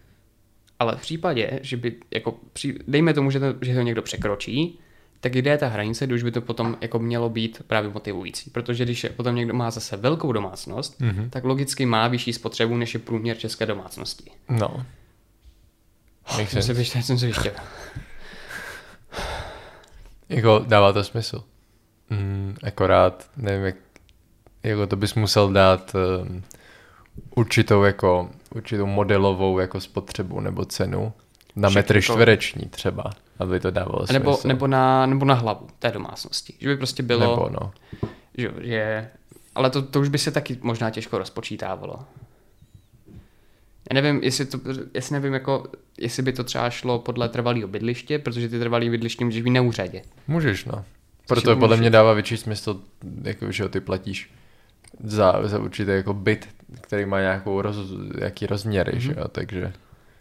[0.81, 4.79] Ale v případě, že by, jako, při, dejme tomu, že to, že to někdo překročí,
[5.19, 8.49] tak kde je ta hranice, kdy už by to potom jako mělo být právě motivující.
[8.49, 11.29] Protože když je, potom někdo má zase velkou domácnost, Mhm.
[11.29, 14.31] tak logicky má vyšší spotřebu, než je průměr české domácnosti.
[14.49, 14.85] No.
[16.37, 17.51] Makes Jsem se vyštěl, jsem se vyštěl.
[20.29, 21.43] Jako dává to smysl.
[22.09, 23.75] Mm, akorát nevím, jak,
[24.63, 26.43] jako to bys musel dát um,
[27.35, 31.13] určitou jako, určitou modelovou jako spotřebu nebo cenu
[31.55, 33.03] na metry jako- čtvereční třeba,
[33.39, 34.13] aby to dávalo smysl.
[34.13, 36.53] Nebo, nebo, na, nebo na hlavu té domácnosti.
[36.59, 37.71] Že by prostě bylo, nebo no.
[38.37, 39.09] že, že
[39.55, 41.99] ale to, to už by se taky možná těžko rozpočítávalo.
[43.89, 44.59] Já nevím, jestli, to,
[44.93, 49.25] jestli nevím, jako, jestli by to třeba šlo podle trvalého bydliště, protože ty trvalý bydliště
[49.25, 50.01] můžeš být na úřadě.
[50.27, 50.85] Můžeš, no.
[51.27, 52.81] Proto podle mě dává větší smysl,
[53.23, 54.29] jako, že ty platíš
[55.04, 56.47] za, za určitý jako byt,
[56.82, 57.77] který má nějakou roz,
[58.21, 59.01] jaký rozměry, Mhm.
[59.01, 59.73] že jo, takže...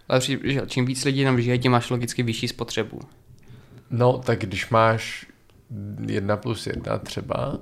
[0.08, 3.00] Ale při, že čím víc lidí tam žije, tím máš logicky vyšší spotřebu.
[3.90, 5.26] No, tak když máš
[6.06, 7.58] jedna plus jedna třeba,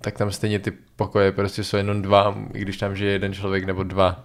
[0.00, 3.64] tak tam stejně ty pokoje prostě jsou jenom dva, i když tam žije jeden člověk
[3.64, 4.24] nebo dva.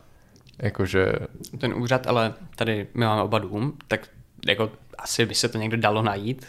[0.62, 1.12] Jakože,
[1.60, 4.08] Ten úřad, ale tady my máme oba dům, tak
[4.48, 6.46] jako asi by se to někde dalo najít,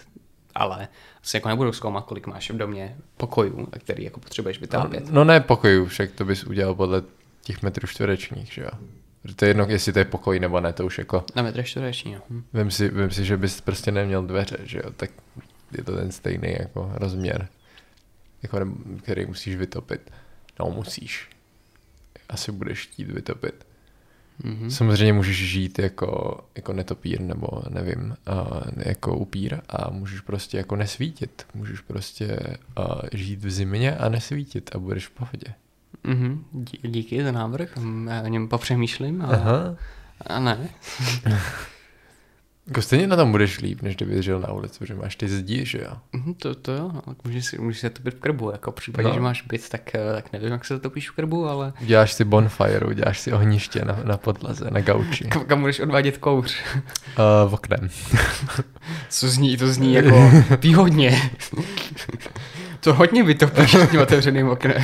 [0.61, 0.89] ale
[1.23, 5.11] asi jako nebudou zkoumat, kolik máš v domě pokojů, který jako potřebuješ no, vytápět.
[5.11, 7.03] no ne pokojů, však to bys udělal podle
[7.43, 8.71] těch metrů čtverečních, že jo.
[9.23, 11.63] Protože To je jedno, jestli to je pokoj nebo ne, to už jako, Na metr
[11.63, 12.21] čtvereční, no.
[12.31, 12.43] Hm.
[12.53, 15.11] vím si, vím si, že bys prostě neměl dveře, že jo, tak
[15.79, 17.49] je to ten stejný jako rozměr,
[18.43, 20.11] jako, ne- který musíš vytopit.
[20.61, 21.29] No, musíš.
[22.29, 23.67] Asi budeš chtít vytopit.
[24.45, 24.71] Mhm.
[24.71, 28.01] Samozřejmě můžeš žít jako, jako netopír nebo nevím,
[28.33, 31.47] uh, jako upír a můžeš prostě jako nesvítit.
[31.55, 35.47] Můžeš prostě uh, žít v zimě a nesvítit a budeš v pohodě.
[36.05, 36.45] Mhm.
[36.53, 37.69] Dí- Díky za návrh,
[38.11, 39.77] já o něm popřemýšlím, ale Aha.
[40.27, 40.69] a ne.
[42.71, 45.65] Jako stejně na tom budeš líp, než kdyby žil na ulici, protože máš ty zdi,
[45.67, 45.93] že jo?
[46.13, 47.03] Mhm, To, to jo, no.
[47.25, 49.15] můžeš si, můžeš si topit v krbu, jako v případě, No.
[49.15, 52.13] že máš byt, tak, eh, tak nevím, jak se to topíš v krbu, ale Děláš
[52.13, 55.25] si bonfire, uděláš si ohniště na, na podlaze, na gauči.
[55.25, 56.57] kam, kam budeš odvádět kouř?
[56.75, 57.89] Uh, v oknem.
[59.09, 60.31] Co zní, to zní jako
[60.61, 61.31] výhodně.
[62.81, 64.83] to hodně vytopíš tím otevřeným oknem.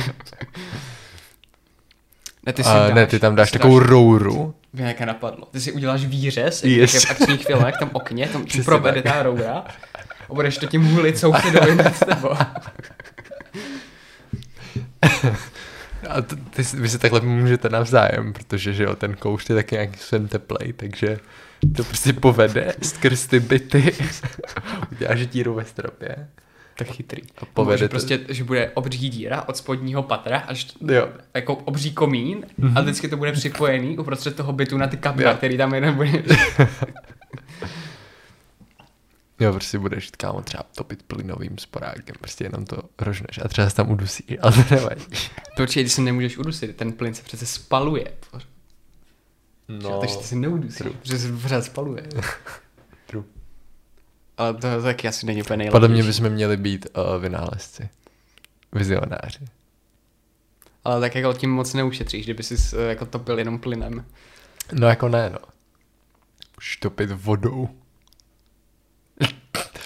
[2.45, 4.53] Ne, ty si A ne, ty tam dáš si takovou rouru.
[4.73, 5.45] Mě jaké napadlo.
[5.45, 7.05] Ty si uděláš výřez, Yes.
[7.05, 9.03] v akčních filmech, tam okně, tam tak.
[9.03, 9.65] ta roura
[10.29, 12.29] a budeš to tím hulit sousedovi nad tebou.
[16.09, 19.55] A t- ty, si- vy si takhle můžete navzájem, protože že jo, ten kouř je
[19.55, 21.17] taky nějaký svým teplej, takže
[21.75, 23.95] to prostě povede skrz ty byty.
[24.91, 26.27] Uděláš díru ve stropě.
[26.77, 27.21] Tak chytrý.
[27.41, 31.07] A povede Že to- prostě, že bude obří díra od spodního patra až Jo.
[31.33, 35.31] jako obří komín a vždycky to bude připojený uprostřed toho bytu na ty kapra.
[35.31, 35.37] Jo.
[35.37, 36.11] který tam jeden bude.
[39.39, 43.75] Jo, prostě budeš kámo třeba topit plynovým sporákem, prostě jenom to rožneš a třeba se
[43.75, 45.05] tam udusíš, ale to nevadí.
[45.57, 48.11] Počkej, ty se nemůžeš udusit, ten plyn se přece spaluje.
[49.67, 49.99] No.
[49.99, 52.03] Takže ty se neudusí, protože se pořád spaluje.
[54.37, 56.21] Ale to, taky asi není úplně Podle mě nejlepší.
[56.21, 57.89] bychom měli být uh, vynálezci.
[58.73, 59.45] Vizionáři.
[60.83, 64.05] Ale tak jako tím moc neušetříš, kdyby jsi eh, jako topil jenom plynem.
[64.73, 65.39] No jako ne, no.
[66.57, 67.69] Můžeš topit vodou.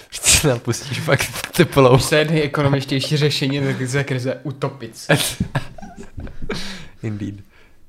[0.07, 1.97] Prostě napustíš fakt teplou.
[1.97, 5.13] To je nejekonomičtější řešení, za krize utopit se.
[7.03, 7.35] Indeed.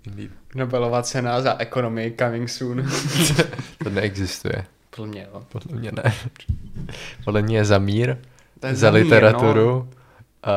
[0.07, 0.31] Indeed.
[0.55, 2.89] Nobelová cena za ekonomii coming soon.
[3.85, 4.65] To neexistuje.
[4.97, 5.43] Podle mě, jo.
[5.49, 6.15] Podle mě ne.
[7.25, 8.17] Podle mě je za mír,
[8.61, 9.67] To je za mír, literaturu.
[9.67, 9.89] No.
[10.43, 10.53] A,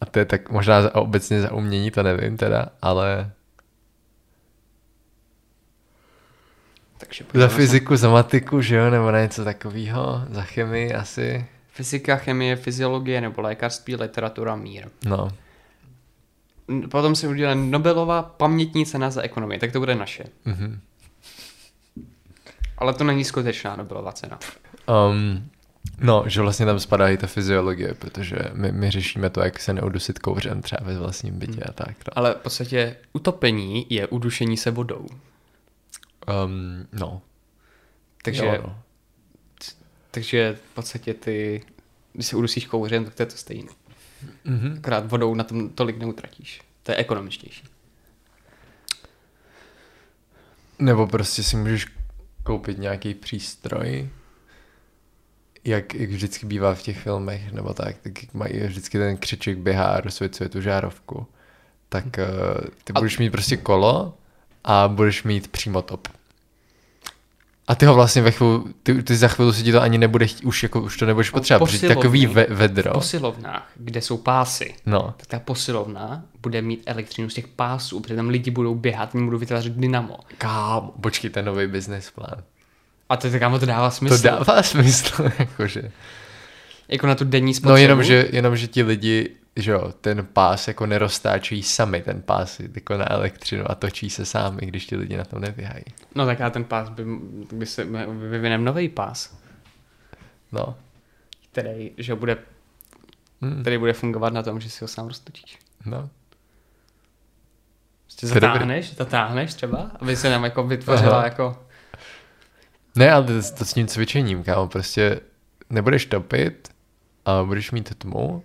[0.00, 3.30] a to je tak možná za, obecně za umění, to nevím teda, ale
[6.98, 7.56] Takže za podíváme se.
[7.56, 11.46] fyziku, za matiku, že jo, nebo na něco takového, za chemii asi.
[11.68, 14.88] Fyzika, chemie, fyziologie nebo lékařství, literatura, mír.
[15.04, 15.28] No,
[16.90, 20.24] Potom se udělá Nobelová pamětní cena za ekonomii, tak to bude naše.
[20.44, 20.80] mhm.
[22.78, 24.38] Ale to není skutečná Nobelová cena.
[25.10, 25.50] Um,
[26.00, 29.72] no, že vlastně tam spadá i ta fyziologie, protože my, my řešíme to, jak se
[29.72, 31.88] neudusit kouřem třeba ve vlastním bytě a tak.
[31.88, 32.18] No.
[32.18, 35.06] Ale v podstatě utopení je udušení se vodou.
[36.46, 37.22] Um, no.
[38.22, 38.78] Takže, Jo, no.
[40.10, 41.64] takže v podstatě ty,
[42.12, 43.72] když se udusíš kouřem, tak to je to stejné.
[44.44, 44.74] Mhm.
[44.78, 46.60] Akorát vodou na tom tolik neutratíš.
[46.82, 47.64] To je ekonomičtější.
[50.78, 51.86] Nebo prostě si můžeš
[52.46, 54.08] koupit nějaký přístroj,
[55.64, 59.58] jak, jak vždycky bývá v těch filmech, nebo tak, tak jak mají vždycky ten křiček
[59.58, 61.26] běhá a rozsvěcuje tu žárovku,
[61.88, 62.12] tak uh,
[62.84, 64.14] ty A- budeš mít prostě kolo
[64.64, 66.08] a budeš mít přímo top.
[67.68, 70.26] A ty ho vlastně ve chvíli, ty, ty za chvíli si ti to ani nebude
[70.26, 72.90] chtít, už, jako, už to nebudeš potřebovat, protože takový ve, vedro.
[72.90, 78.00] V posilovnách, kde jsou pásy, No, tak ta posilovna bude mít elektřinu z těch pásů,
[78.00, 80.16] protože tam lidi budou běhat, oni budou vytvářet dynamo.
[80.38, 82.42] kámo, počkej, ten nový business plán.
[83.08, 84.16] A to, kámo, to dává smysl.
[84.16, 85.90] To dává smysl, jakože.
[86.88, 87.70] Jako na tu denní spotřebu.
[87.70, 92.22] No jenom že, jenom, že ti lidi, že jo, ten pás jako neroztáčejí sami, ten
[92.22, 95.84] pás jako na elektřinu a točí se sám, i když ti lidi na tom neběhají.
[96.14, 97.04] No tak já ten pás by,
[97.52, 97.84] by se
[98.28, 99.36] vyvinem nový pás,
[100.52, 100.76] No.
[101.52, 102.36] který, že bude,
[103.42, 103.60] Hmm.
[103.60, 105.58] který bude fungovat na tom, že si ho sám roztočíš.
[105.86, 106.10] no.
[108.02, 111.24] Prostě zatáhneš, zatáhneš třeba, aby se nám jako vytvořila Aha.
[111.24, 111.66] jako...
[112.94, 115.20] Ne, ale to, to s tím cvičením, kámo, prostě
[115.70, 116.68] nebudeš topit,
[117.24, 118.44] a budeš mít tmu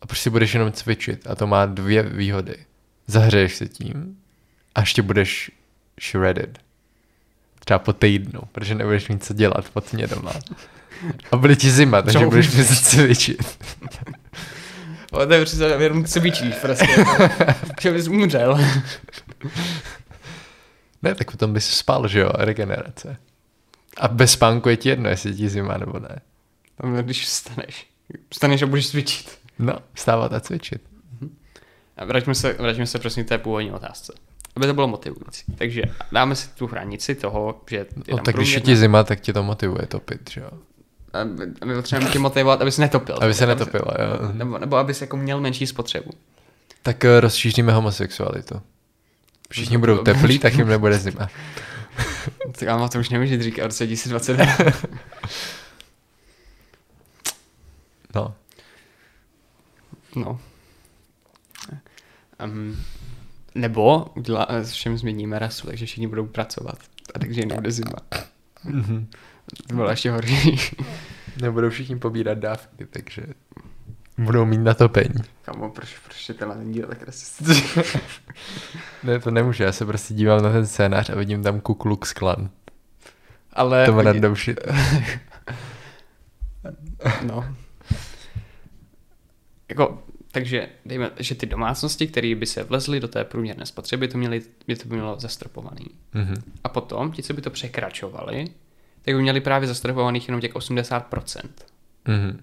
[0.00, 2.56] a prostě budeš jenom cvičit a to má dvě výhody.
[3.06, 4.16] Zahřeješ se tím
[4.74, 5.50] a ještě budeš
[6.10, 6.58] shredded.
[7.64, 10.32] Třeba po týdnu, protože nebudeš mít co dělat po tmě doma.
[11.32, 13.58] A bude ti zima, takže budeš muset cvičit.
[15.12, 16.86] O, to je přesně jenom cvičíš prostě.
[17.80, 18.58] že bys umřel.
[21.02, 23.16] Ne, tak potom bys spal, že jo, regenerace.
[23.96, 26.20] A bez spánku je ti jedno, jestli ti zima nebo ne.
[26.80, 27.86] Tam, Když vstaneš.
[28.34, 29.38] Vstaneš a budeš cvičit.
[29.58, 30.82] No, vstávat a cvičit.
[31.96, 34.12] A vraťme se, vraťme se přesně k té původní otázce.
[34.56, 35.44] Aby to bylo motivující.
[35.58, 39.04] Takže dáme si tu hranici toho, že je No, tak když je ti průměrná- zima,
[39.04, 40.50] tak tě to motivuje topit, že jo.
[41.12, 41.24] A
[41.64, 43.18] my- potřebujeme tě motivovat, aby se netopil.
[43.20, 44.32] Aby se Tak netopila, jo.
[44.32, 46.10] Nebo, nebo aby se jako měl menší spotřebu.
[46.82, 48.60] Tak eh, rozšíříme homosexualitu.
[49.50, 51.28] Všichni budou teplí, tak jim nebude zima.
[52.58, 54.46] Tak ale to už nemůžeš říkat v roce 2022.
[58.14, 58.34] No.
[60.18, 60.40] No.
[62.44, 62.76] Um,
[63.54, 66.78] nebo udělá, s všem změníme rasu, takže všichni budou pracovat.
[67.14, 67.96] A takže nebude zima.
[68.64, 69.06] Mhm.
[69.68, 70.60] To bylo ještě horší.
[71.42, 73.22] Nebudou všichni pobírat dávky, takže
[74.18, 75.14] budou mít na topení.
[75.42, 77.80] Kamo, proč, proč je tenhle ten díl tak rasistický?
[79.02, 82.12] Ne, to nemůže, já se prostě dívám na ten scénář a vidím tam Ku Klux
[82.12, 82.50] Klan.
[83.52, 83.86] Ale...
[83.86, 84.60] To random shit.
[87.22, 87.54] No.
[89.68, 90.02] Jako,
[90.32, 94.42] takže dejme, že ty domácnosti, které by se vlezly do té průměrné spotřeby, to měly,
[94.66, 95.86] by to bylo zastropovaný.
[96.14, 96.34] Mhm.
[96.64, 98.44] A potom, ti, co by to překračovali,
[99.02, 101.48] tak by měli právě zastropovaných jenom těch 80%.
[102.08, 102.42] Mhm.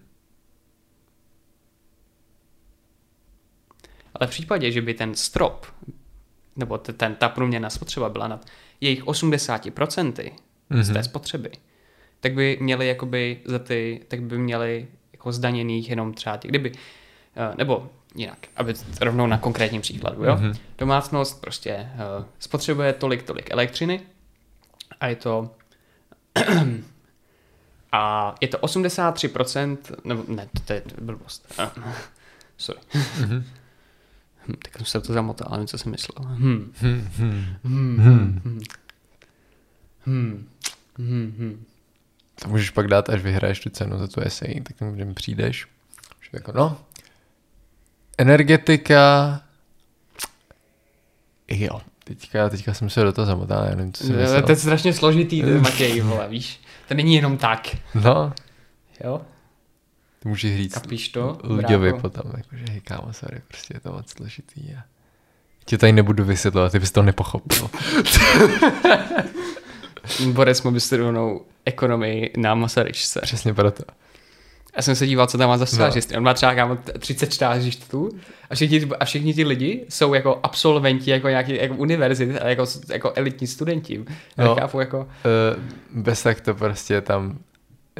[4.13, 5.65] Ale v případě, že by ten strop,
[6.55, 8.45] nebo ten, ta průměrná spotřeba byla nad
[8.81, 10.31] jejich 80%
[10.81, 11.03] z té Mhm.
[11.03, 11.51] spotřeby,
[12.19, 16.71] tak by měli jakoby za ty, tak by měli jako zdaněných jenom třeba ty, kdyby,
[17.57, 20.35] nebo jinak, aby rovnou na konkrétním příkladu, jo?
[20.35, 20.53] Mhm.
[20.77, 24.01] Domácnost prostě eh, spotřebuje tolik, tolik elektřiny
[24.99, 25.51] a je to
[27.91, 31.53] a je to 83%, nebo ne, to je, blbost.
[31.59, 31.69] Eh,
[32.57, 32.79] Sorry.
[33.19, 33.43] Mhm.
[34.47, 36.25] Hm, tak jsem se to zamotal, ale co jsem myslel.
[36.27, 36.73] Hm.
[36.81, 37.45] Hm, hm.
[37.63, 37.97] Hm.
[38.01, 38.41] Hm.
[38.45, 38.59] Hm.
[40.05, 40.47] Hm.
[40.97, 41.35] Hm.
[41.37, 41.65] Hm.
[42.41, 45.67] To můžeš pak dát, až vyhraješ tu cenu za tu esej, tak tam když přijdeš.
[46.21, 46.77] Že jako, no,
[48.17, 49.41] energetika,
[51.47, 54.43] jo, teďka, teďka jsem se do toho zamotal, já nevím, co jsem To myslel.
[54.49, 56.59] je strašně složitý, ty Matěj, vole, víš.
[56.87, 57.75] To není jenom tak.
[57.95, 58.33] No,
[59.03, 59.21] Jo?
[60.19, 61.37] ty můžeš říct Kapíš to?
[61.55, 61.97] Brácho?
[62.01, 64.83] potom, jakože hej kámo, sorry, prostě je to moc složitý a
[65.65, 67.69] tě tady nebudu vysvětlovat, ty bys to nepochopil.
[70.31, 73.19] Borec má vystudovanou ekonomii na Masaryčce.
[73.23, 73.83] Přesně proto.
[74.75, 75.67] Já jsem se díval, co tam má za No.
[75.67, 76.17] stážistry.
[76.17, 78.09] On má třeba kámo, 30 stážistů
[78.49, 82.65] a všichni, a všichni ti lidi jsou jako absolventi jako nějaký jako univerzit a jako,
[82.89, 84.05] jako elitní studenti.
[84.37, 84.55] Já No.
[84.55, 87.37] chápu jako, Uh, bez tak to prostě je tam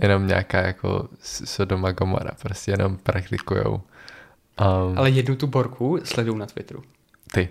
[0.02, 3.74] jenom nějaká jako Sodoma Gomora, prostě jenom praktikujou.
[3.74, 6.84] Um, ale jednu tu borku sleduju na Twitteru.
[7.32, 7.50] ty.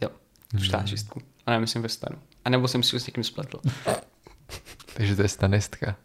[0.00, 0.08] Jo,
[0.50, 1.20] tu stážistku.
[1.46, 2.16] A já myslím ve stanu.
[2.44, 3.60] A nebo jsem si ho s někým spletl.
[4.94, 5.96] Takže to je stanistka.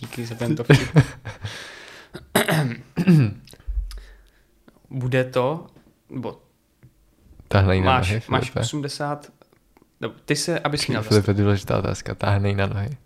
[0.00, 0.96] Díky za tento vtip.
[4.90, 5.66] Bude to,
[6.10, 6.42] nebo
[7.48, 8.60] Tahnej na máš, nohy, máš Filipe.
[8.60, 9.32] 80,
[10.00, 12.14] nebo ty se, abys měl Filipe, důležitá otázka.
[12.14, 12.96] Tahnej na nohy.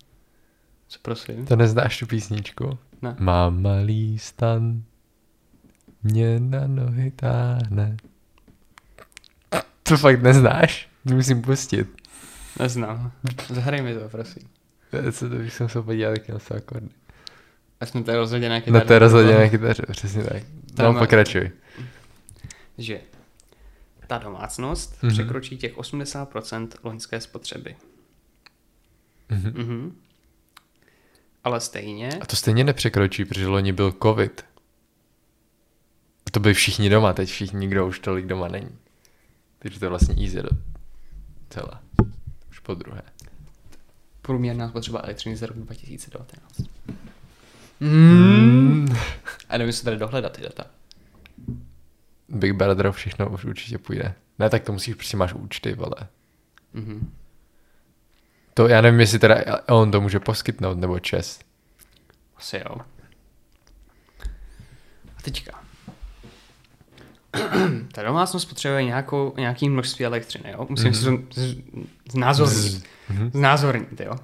[0.87, 1.45] Co prosím?
[1.45, 2.77] To neznáš tu písničku?
[3.01, 3.15] Ne.
[3.19, 4.83] Mám malý stan,
[6.03, 7.97] mě na nohy táhne.
[9.83, 10.89] To fakt neznáš?
[11.07, 11.87] To musím pustit.
[12.59, 13.11] Neznám.
[13.49, 14.49] Zahraj mi to, prosím.
[15.11, 16.89] Co to bych se musel podívat, jak jsou akordy.
[17.81, 18.85] Já jsem tady rozhodně na No kytaře.
[18.85, 20.43] to je rozhodně na kytaře, přesně tak.
[20.75, 21.51] Tam No, pokračuj.
[22.77, 23.01] Že
[24.07, 25.09] ta domácnost Mhm.
[25.11, 25.13] mm-hmm.
[25.13, 27.75] překročí těch 80% loňské spotřeby.
[29.29, 29.53] Mhm.
[29.57, 29.95] Mhm.
[31.43, 34.45] Ale stejně, A to stejně nepřekročí, protože loni byl covid.
[36.27, 38.77] A to byli všichni doma, teď všichni nikdo už tolik doma není.
[39.59, 40.49] Takže to je vlastně easy do
[41.49, 41.71] celé.
[42.49, 43.01] Už po druhé.
[44.31, 46.61] Průměrná spotřeba elektřiny za rok 2019.
[47.79, 48.87] Mm.
[49.49, 50.65] A nevím, jestli tady dohledat ty data.
[52.29, 54.13] Big Brother všechno už určitě půjde.
[54.39, 56.07] Ne, tak to musíš, prostě máš účty, vole.
[56.73, 57.13] Mhm.
[58.53, 59.35] To já nevím, jestli teda
[59.67, 61.39] on to může poskytnout, nebo čes.
[62.35, 62.75] Asi jo.
[65.17, 65.60] A teďka.
[67.91, 70.65] ta domácnost potřebuje nějakou, nějaký množství elektřiny, jo?
[70.69, 71.27] Musím mm-hmm.
[71.31, 71.57] si z,
[72.11, 72.83] znázornit.
[73.09, 73.31] Mhm.
[73.31, 74.15] Znázornit, jo?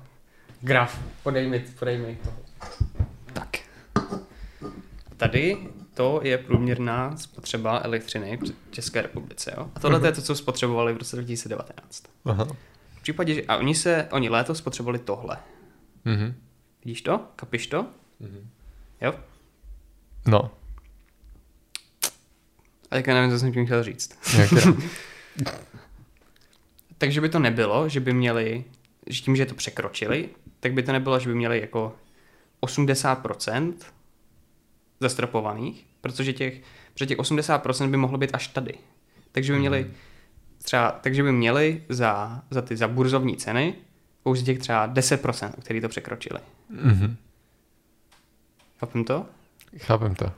[0.61, 0.99] Graf.
[1.23, 2.29] Podej mi, podej mi to.
[3.33, 3.57] Tak.
[5.17, 5.57] Tady
[5.93, 9.71] to je průměrná spotřeba elektřiny v České republice, jo?
[9.75, 10.05] A tohle mm-hmm.
[10.05, 12.03] je to, co spotřebovali v roce 2019.
[12.25, 12.47] Aha.
[12.97, 13.41] V případě, že...
[13.47, 15.37] A oni se, oni léto spotřebovali tohle.
[16.05, 16.35] Mhm.
[16.85, 17.21] Vidíš to?
[17.35, 17.85] Kapiš to?
[18.19, 18.49] Mhm.
[19.01, 19.13] Jo?
[20.27, 20.51] No,
[22.91, 24.19] A teďka nevím, co jsem tím chtěl říct.
[26.97, 28.63] Takže by to nebylo, že by měli,
[29.07, 30.29] že tím, že to překročili,
[30.59, 31.95] tak by to nebylo, že by měli jako
[32.61, 33.73] 80%
[34.99, 36.61] zastropovaných, protože těch,
[36.93, 38.73] protože těch 80% by mohlo být až tady.
[39.31, 39.91] Takže by měli
[40.63, 43.75] třeba, takže by měli za, za ty za burzovní ceny
[44.23, 46.39] pouze těch třeba 10%, který to překročili.
[46.69, 47.15] Mhm.
[48.79, 49.25] Chápem to?
[49.77, 50.31] Chápem to.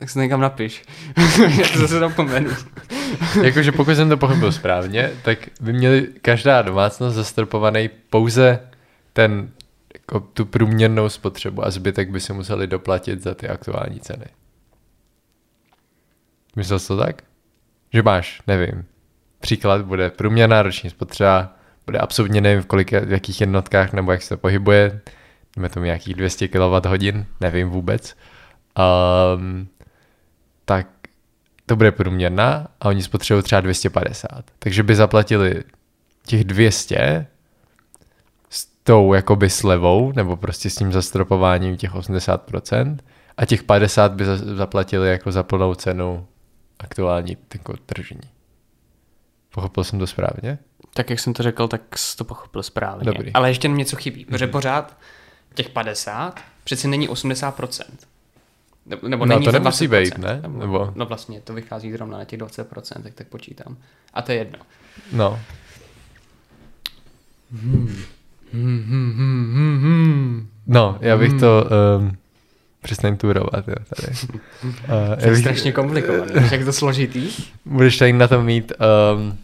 [0.00, 0.84] Tak se někam napiš.
[1.60, 2.50] Já to zase zapomenu.
[3.42, 8.60] Jakože pokud jsem to pochopil správně, tak by měli každá domácnost zastropovaný pouze
[9.12, 9.50] ten,
[9.94, 14.24] jako tu průměrnou spotřebu a zbytek by si museli doplatit za ty aktuální ceny.
[16.56, 17.22] Myslel jsi to tak?
[17.92, 18.84] Že máš, nevím,
[19.40, 24.22] příklad bude průměrná roční spotřeba, bude absolutně nevím v, kolik, v jakých jednotkách nebo jak
[24.22, 25.00] se to pohybuje,
[25.56, 28.16] máme tomu nějakých 200 kWh, nevím vůbec.
[29.36, 29.68] Um,
[30.70, 30.86] tak
[31.66, 34.44] to bude průměrná a oni spotřebují třeba 250.
[34.58, 35.64] Takže by zaplatili
[36.26, 37.26] těch 200
[38.50, 42.98] s tou jakoby slevou, nebo prostě s tím zastropováním těch 80%
[43.36, 46.26] a těch 50 by za- zaplatili jako za plnou cenu
[46.78, 48.20] aktuální jako tržní.
[49.54, 50.58] Pochopil jsem to správně?
[50.94, 53.04] Tak jak jsem to řekl, tak jsi to pochopil správně.
[53.04, 53.32] Dobrý.
[53.32, 54.96] Ale ještě něco chybí, protože pořád
[55.54, 57.84] těch 50 přeci není 80%.
[58.90, 60.38] Nebo, nebo No, není to nemusí 20%, být, ne?
[60.42, 63.76] Nebo, Nebo- No vlastně, to vychází zrovna na těch 20%, tak tak počítám.
[64.14, 64.58] A to je jedno.
[65.12, 65.38] No.
[70.66, 71.66] No, já bych to...
[71.98, 72.16] Um,
[72.82, 74.12] přestaň turovat, jo, tady.
[74.64, 77.28] Uh, To je strašně komplikované, víš, jak to složitý.
[77.64, 78.72] Budeš tady na to mít
[79.16, 79.38] um,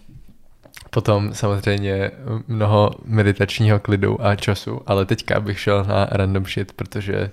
[0.90, 2.10] potom samozřejmě
[2.48, 7.30] mnoho meditačního klidu a času, ale teďka bych šel na random shit, protože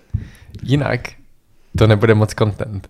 [0.63, 0.99] jinak
[1.77, 2.89] to nebude moc content.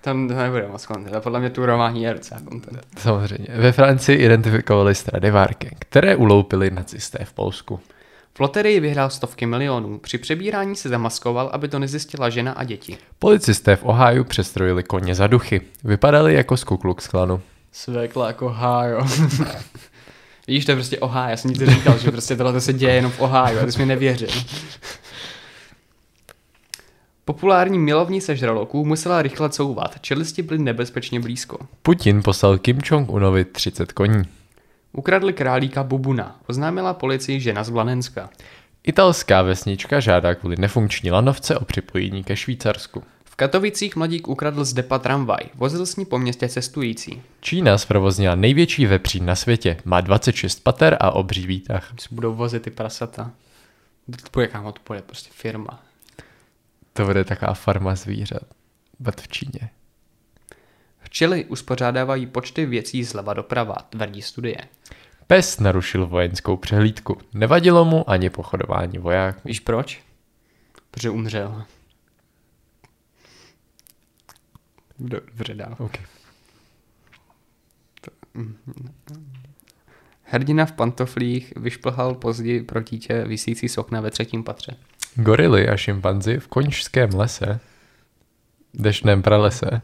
[0.00, 2.86] Tam to nebude moc content, a podle mě turování je docela content.
[2.98, 3.48] Samozřejmě.
[3.56, 7.80] Ve Francii identifikovali Stradivárky, které uloupili nacisté v Polsku.
[8.34, 9.98] V loterii vyhrál stovky milionů.
[9.98, 12.98] Při přebírání se zamaskoval, aby to nezjistila žena a děti.
[13.18, 15.60] Policisté v Ohiu přestrojili koně za duchy.
[15.84, 17.40] Vypadali jako z Ku Klux Klanu.
[17.72, 19.06] Svekla jako Ohio.
[20.48, 21.30] Víš, to je prostě Ohio.
[21.30, 23.78] Já jsem ti říkal, že prostě tohle se děje jenom v Ohio a ty jsi
[23.78, 24.28] mi nevěřil.
[27.32, 30.00] Populární milovní sežraloků musela rychle couvat.
[30.00, 31.58] Čelisti byly nebezpečně blízko.
[31.82, 34.22] Putin poslal Kim Jong-unovi 30 koní.
[34.92, 36.40] Ukradli králíka Bubuna.
[36.46, 38.30] Oznámila policii žena z Blanenska.
[38.84, 43.02] Italská vesnička žádá kvůli nefunkční lanovce o připojení ke Švýcarsku.
[43.24, 45.42] V Katovicích mladík ukradl z depa tramvaj.
[45.54, 47.22] Vozil s ní po městě cestující.
[47.40, 49.76] Čína zprovoznila největší vepřín na světě.
[49.84, 51.92] Má 26 pater a obří výtah.
[52.00, 53.30] Si budou vozit ty prasata.
[54.06, 55.80] To bude to bude prostě firma.
[56.92, 58.42] To bude taková farma zvířat.
[59.00, 59.70] Bat v Číně.
[61.00, 64.58] Včely uspořádávají počty věcí zleva doprava, tvrdí studie.
[65.26, 67.18] Pes narušil vojenskou přehlídku.
[67.34, 69.40] Nevadilo mu ani pochodování vojáků.
[69.44, 70.02] Víš proč?
[70.90, 71.64] Protože umřel.
[74.98, 75.76] Do- Dobře dál.
[75.78, 76.02] Okay.
[80.22, 84.76] Hrdina v pantoflích vyšplhal později pro dítě vysící z okna ve třetím patře.
[85.14, 87.60] Gorily a šimpanzi v končském lese,
[88.74, 89.82] deštném pralese,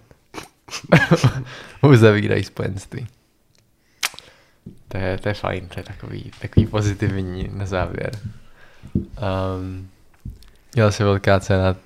[1.83, 3.07] uzavírají spojenství.
[4.89, 8.11] To je, to je fajn, to je takový, takový pozitivní na závěr.
[8.95, 9.89] Um,
[10.75, 11.77] měla se velká cena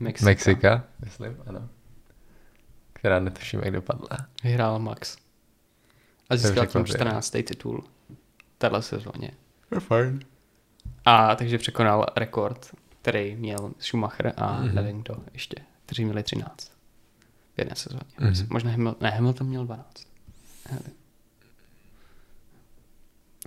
[0.00, 0.26] Mexika.
[0.26, 1.68] Mexika, myslím, ano.
[2.92, 4.08] Která netuším, jak dopadla.
[4.44, 5.16] Vyhrál Max.
[6.30, 6.96] A získal tím překvapivé.
[6.96, 7.30] 14.
[7.30, 7.84] titul.
[8.58, 9.30] Téhle sezóně.
[9.74, 10.20] Je fajn.
[11.04, 14.68] A takže překonal rekord, který měl Schumacher a Mhm.
[14.68, 14.74] mm-hmm.
[14.74, 15.56] nevím kdo ještě,
[15.86, 16.72] kteří měli 13.
[17.54, 18.02] V jedné sezóně.
[18.20, 18.30] Mhm.
[18.32, 18.46] Mm-hmm.
[18.50, 19.86] Možná Hamilton, ne, Hamilton měl 12.
[20.72, 20.92] Nevím.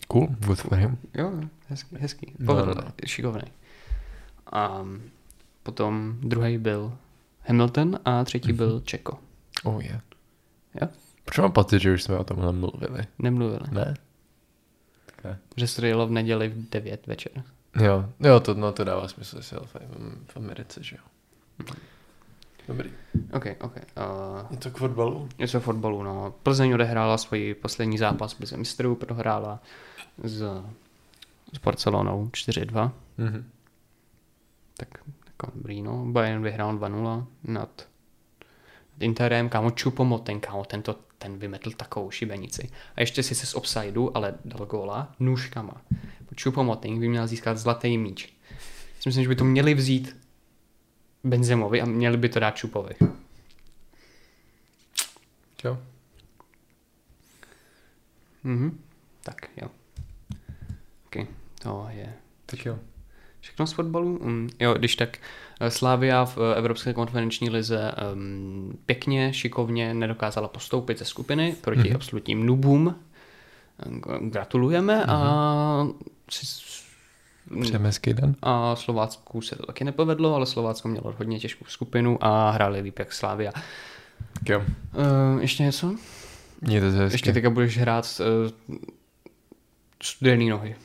[0.07, 0.97] Cool, good for him.
[1.13, 1.31] Jo,
[1.67, 2.33] hezký, hezký.
[2.39, 3.41] No, Povedl, no, no, šikovný.
[4.51, 4.85] A
[5.63, 6.97] potom druhý byl
[7.47, 8.55] Hamilton a třetí mm-hmm.
[8.55, 9.19] byl Čeko.
[9.63, 10.01] Oh yeah.
[10.81, 10.87] Jo?
[11.25, 13.03] Proč mám pocit, že už jsme o tomhle mluvili?
[13.19, 13.65] Nemluvili.
[13.71, 13.93] Ne?
[15.23, 15.39] Ne.
[15.57, 17.43] Že se to jelo v neděli v 9 večer.
[17.81, 19.75] Jo, jo to, no, to dává smysl, jel v,
[20.27, 21.03] v Americe, že jo.
[22.67, 22.91] Dobrý.
[23.33, 23.75] OK, OK.
[23.75, 23.81] Uh,
[24.51, 25.29] Je to k fotbalu?
[25.37, 26.33] něco o fotbalu, no.
[26.43, 29.59] Plzeň odehrála svůj poslední zápas bez mistrů, prohrála
[30.23, 30.37] s,
[31.53, 32.91] s Barcelonou 4-2.
[33.17, 33.49] Mhm.
[34.77, 34.87] Tak
[35.25, 36.05] jako dobrý, no.
[36.05, 37.87] Bayern vyhrál 2-0 nad
[38.99, 42.69] Interem, kámo Čupomoten, kámo, tento, ten vymetl takovou šibenici.
[42.95, 45.81] A ještě si se z offsideu, ale dal góla nůžkama.
[46.35, 48.33] Čupomoting by měl získat zlatý míč.
[49.05, 50.17] Myslím, že by to měli vzít
[51.23, 52.95] Benzemovi a měli by to dát Čupovi.
[55.63, 55.79] Jo.
[58.43, 58.83] Mhm.
[59.23, 59.69] Tak, jo.
[61.05, 61.27] Ok,
[61.61, 62.13] to je
[62.45, 62.79] Tak jo.
[63.67, 64.19] Z fotbalu.
[64.23, 65.17] Mm, jo, když tak
[65.59, 71.79] eh, Slavia v eh, Evropské konferenční lize um, pěkně, šikovně nedokázala postoupit ze skupiny proti
[71.79, 71.89] Mhm.
[71.89, 71.95] mm-hmm.
[71.95, 72.95] absolutním nubům.
[73.85, 75.11] G- Gratulujeme mm-hmm.
[75.11, 75.87] a,
[76.31, 76.69] si-
[77.61, 78.35] Přejeme den.
[78.41, 82.99] a Slovácku se to taky nepovedlo, ale Slovácko mělo hodně těžkou skupinu a hráli líp
[82.99, 83.51] jak Slavia.
[84.49, 84.59] Jo.
[84.59, 85.95] Uh, ještě něco?
[86.61, 87.13] Mějte se hezky.
[87.15, 88.21] Ještě teďka budeš hrát
[88.67, 88.77] uh,
[90.03, 90.75] studený nohy.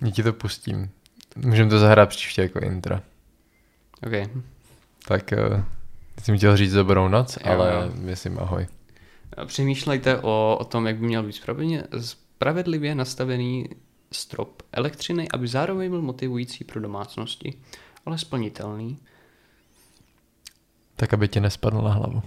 [0.00, 0.90] Já ti to pustím.
[1.44, 3.00] Můžeme to zahrát příště jako intro.
[4.06, 4.26] Okay.
[5.08, 5.62] Tak uh,
[6.22, 7.92] jsem chtěl říct dobrou noc, Jo, ale jo.
[7.94, 8.66] myslím ahoj.
[9.46, 13.68] Přemýšlejte o, o tom, jak by měl být spravedlivě, spravedlivě nastavený
[14.12, 17.54] strop elektřiny, aby zároveň byl motivující pro domácnosti,
[18.06, 18.98] ale splnitelný.
[20.96, 22.22] Tak, aby ti nespadl na hlavu.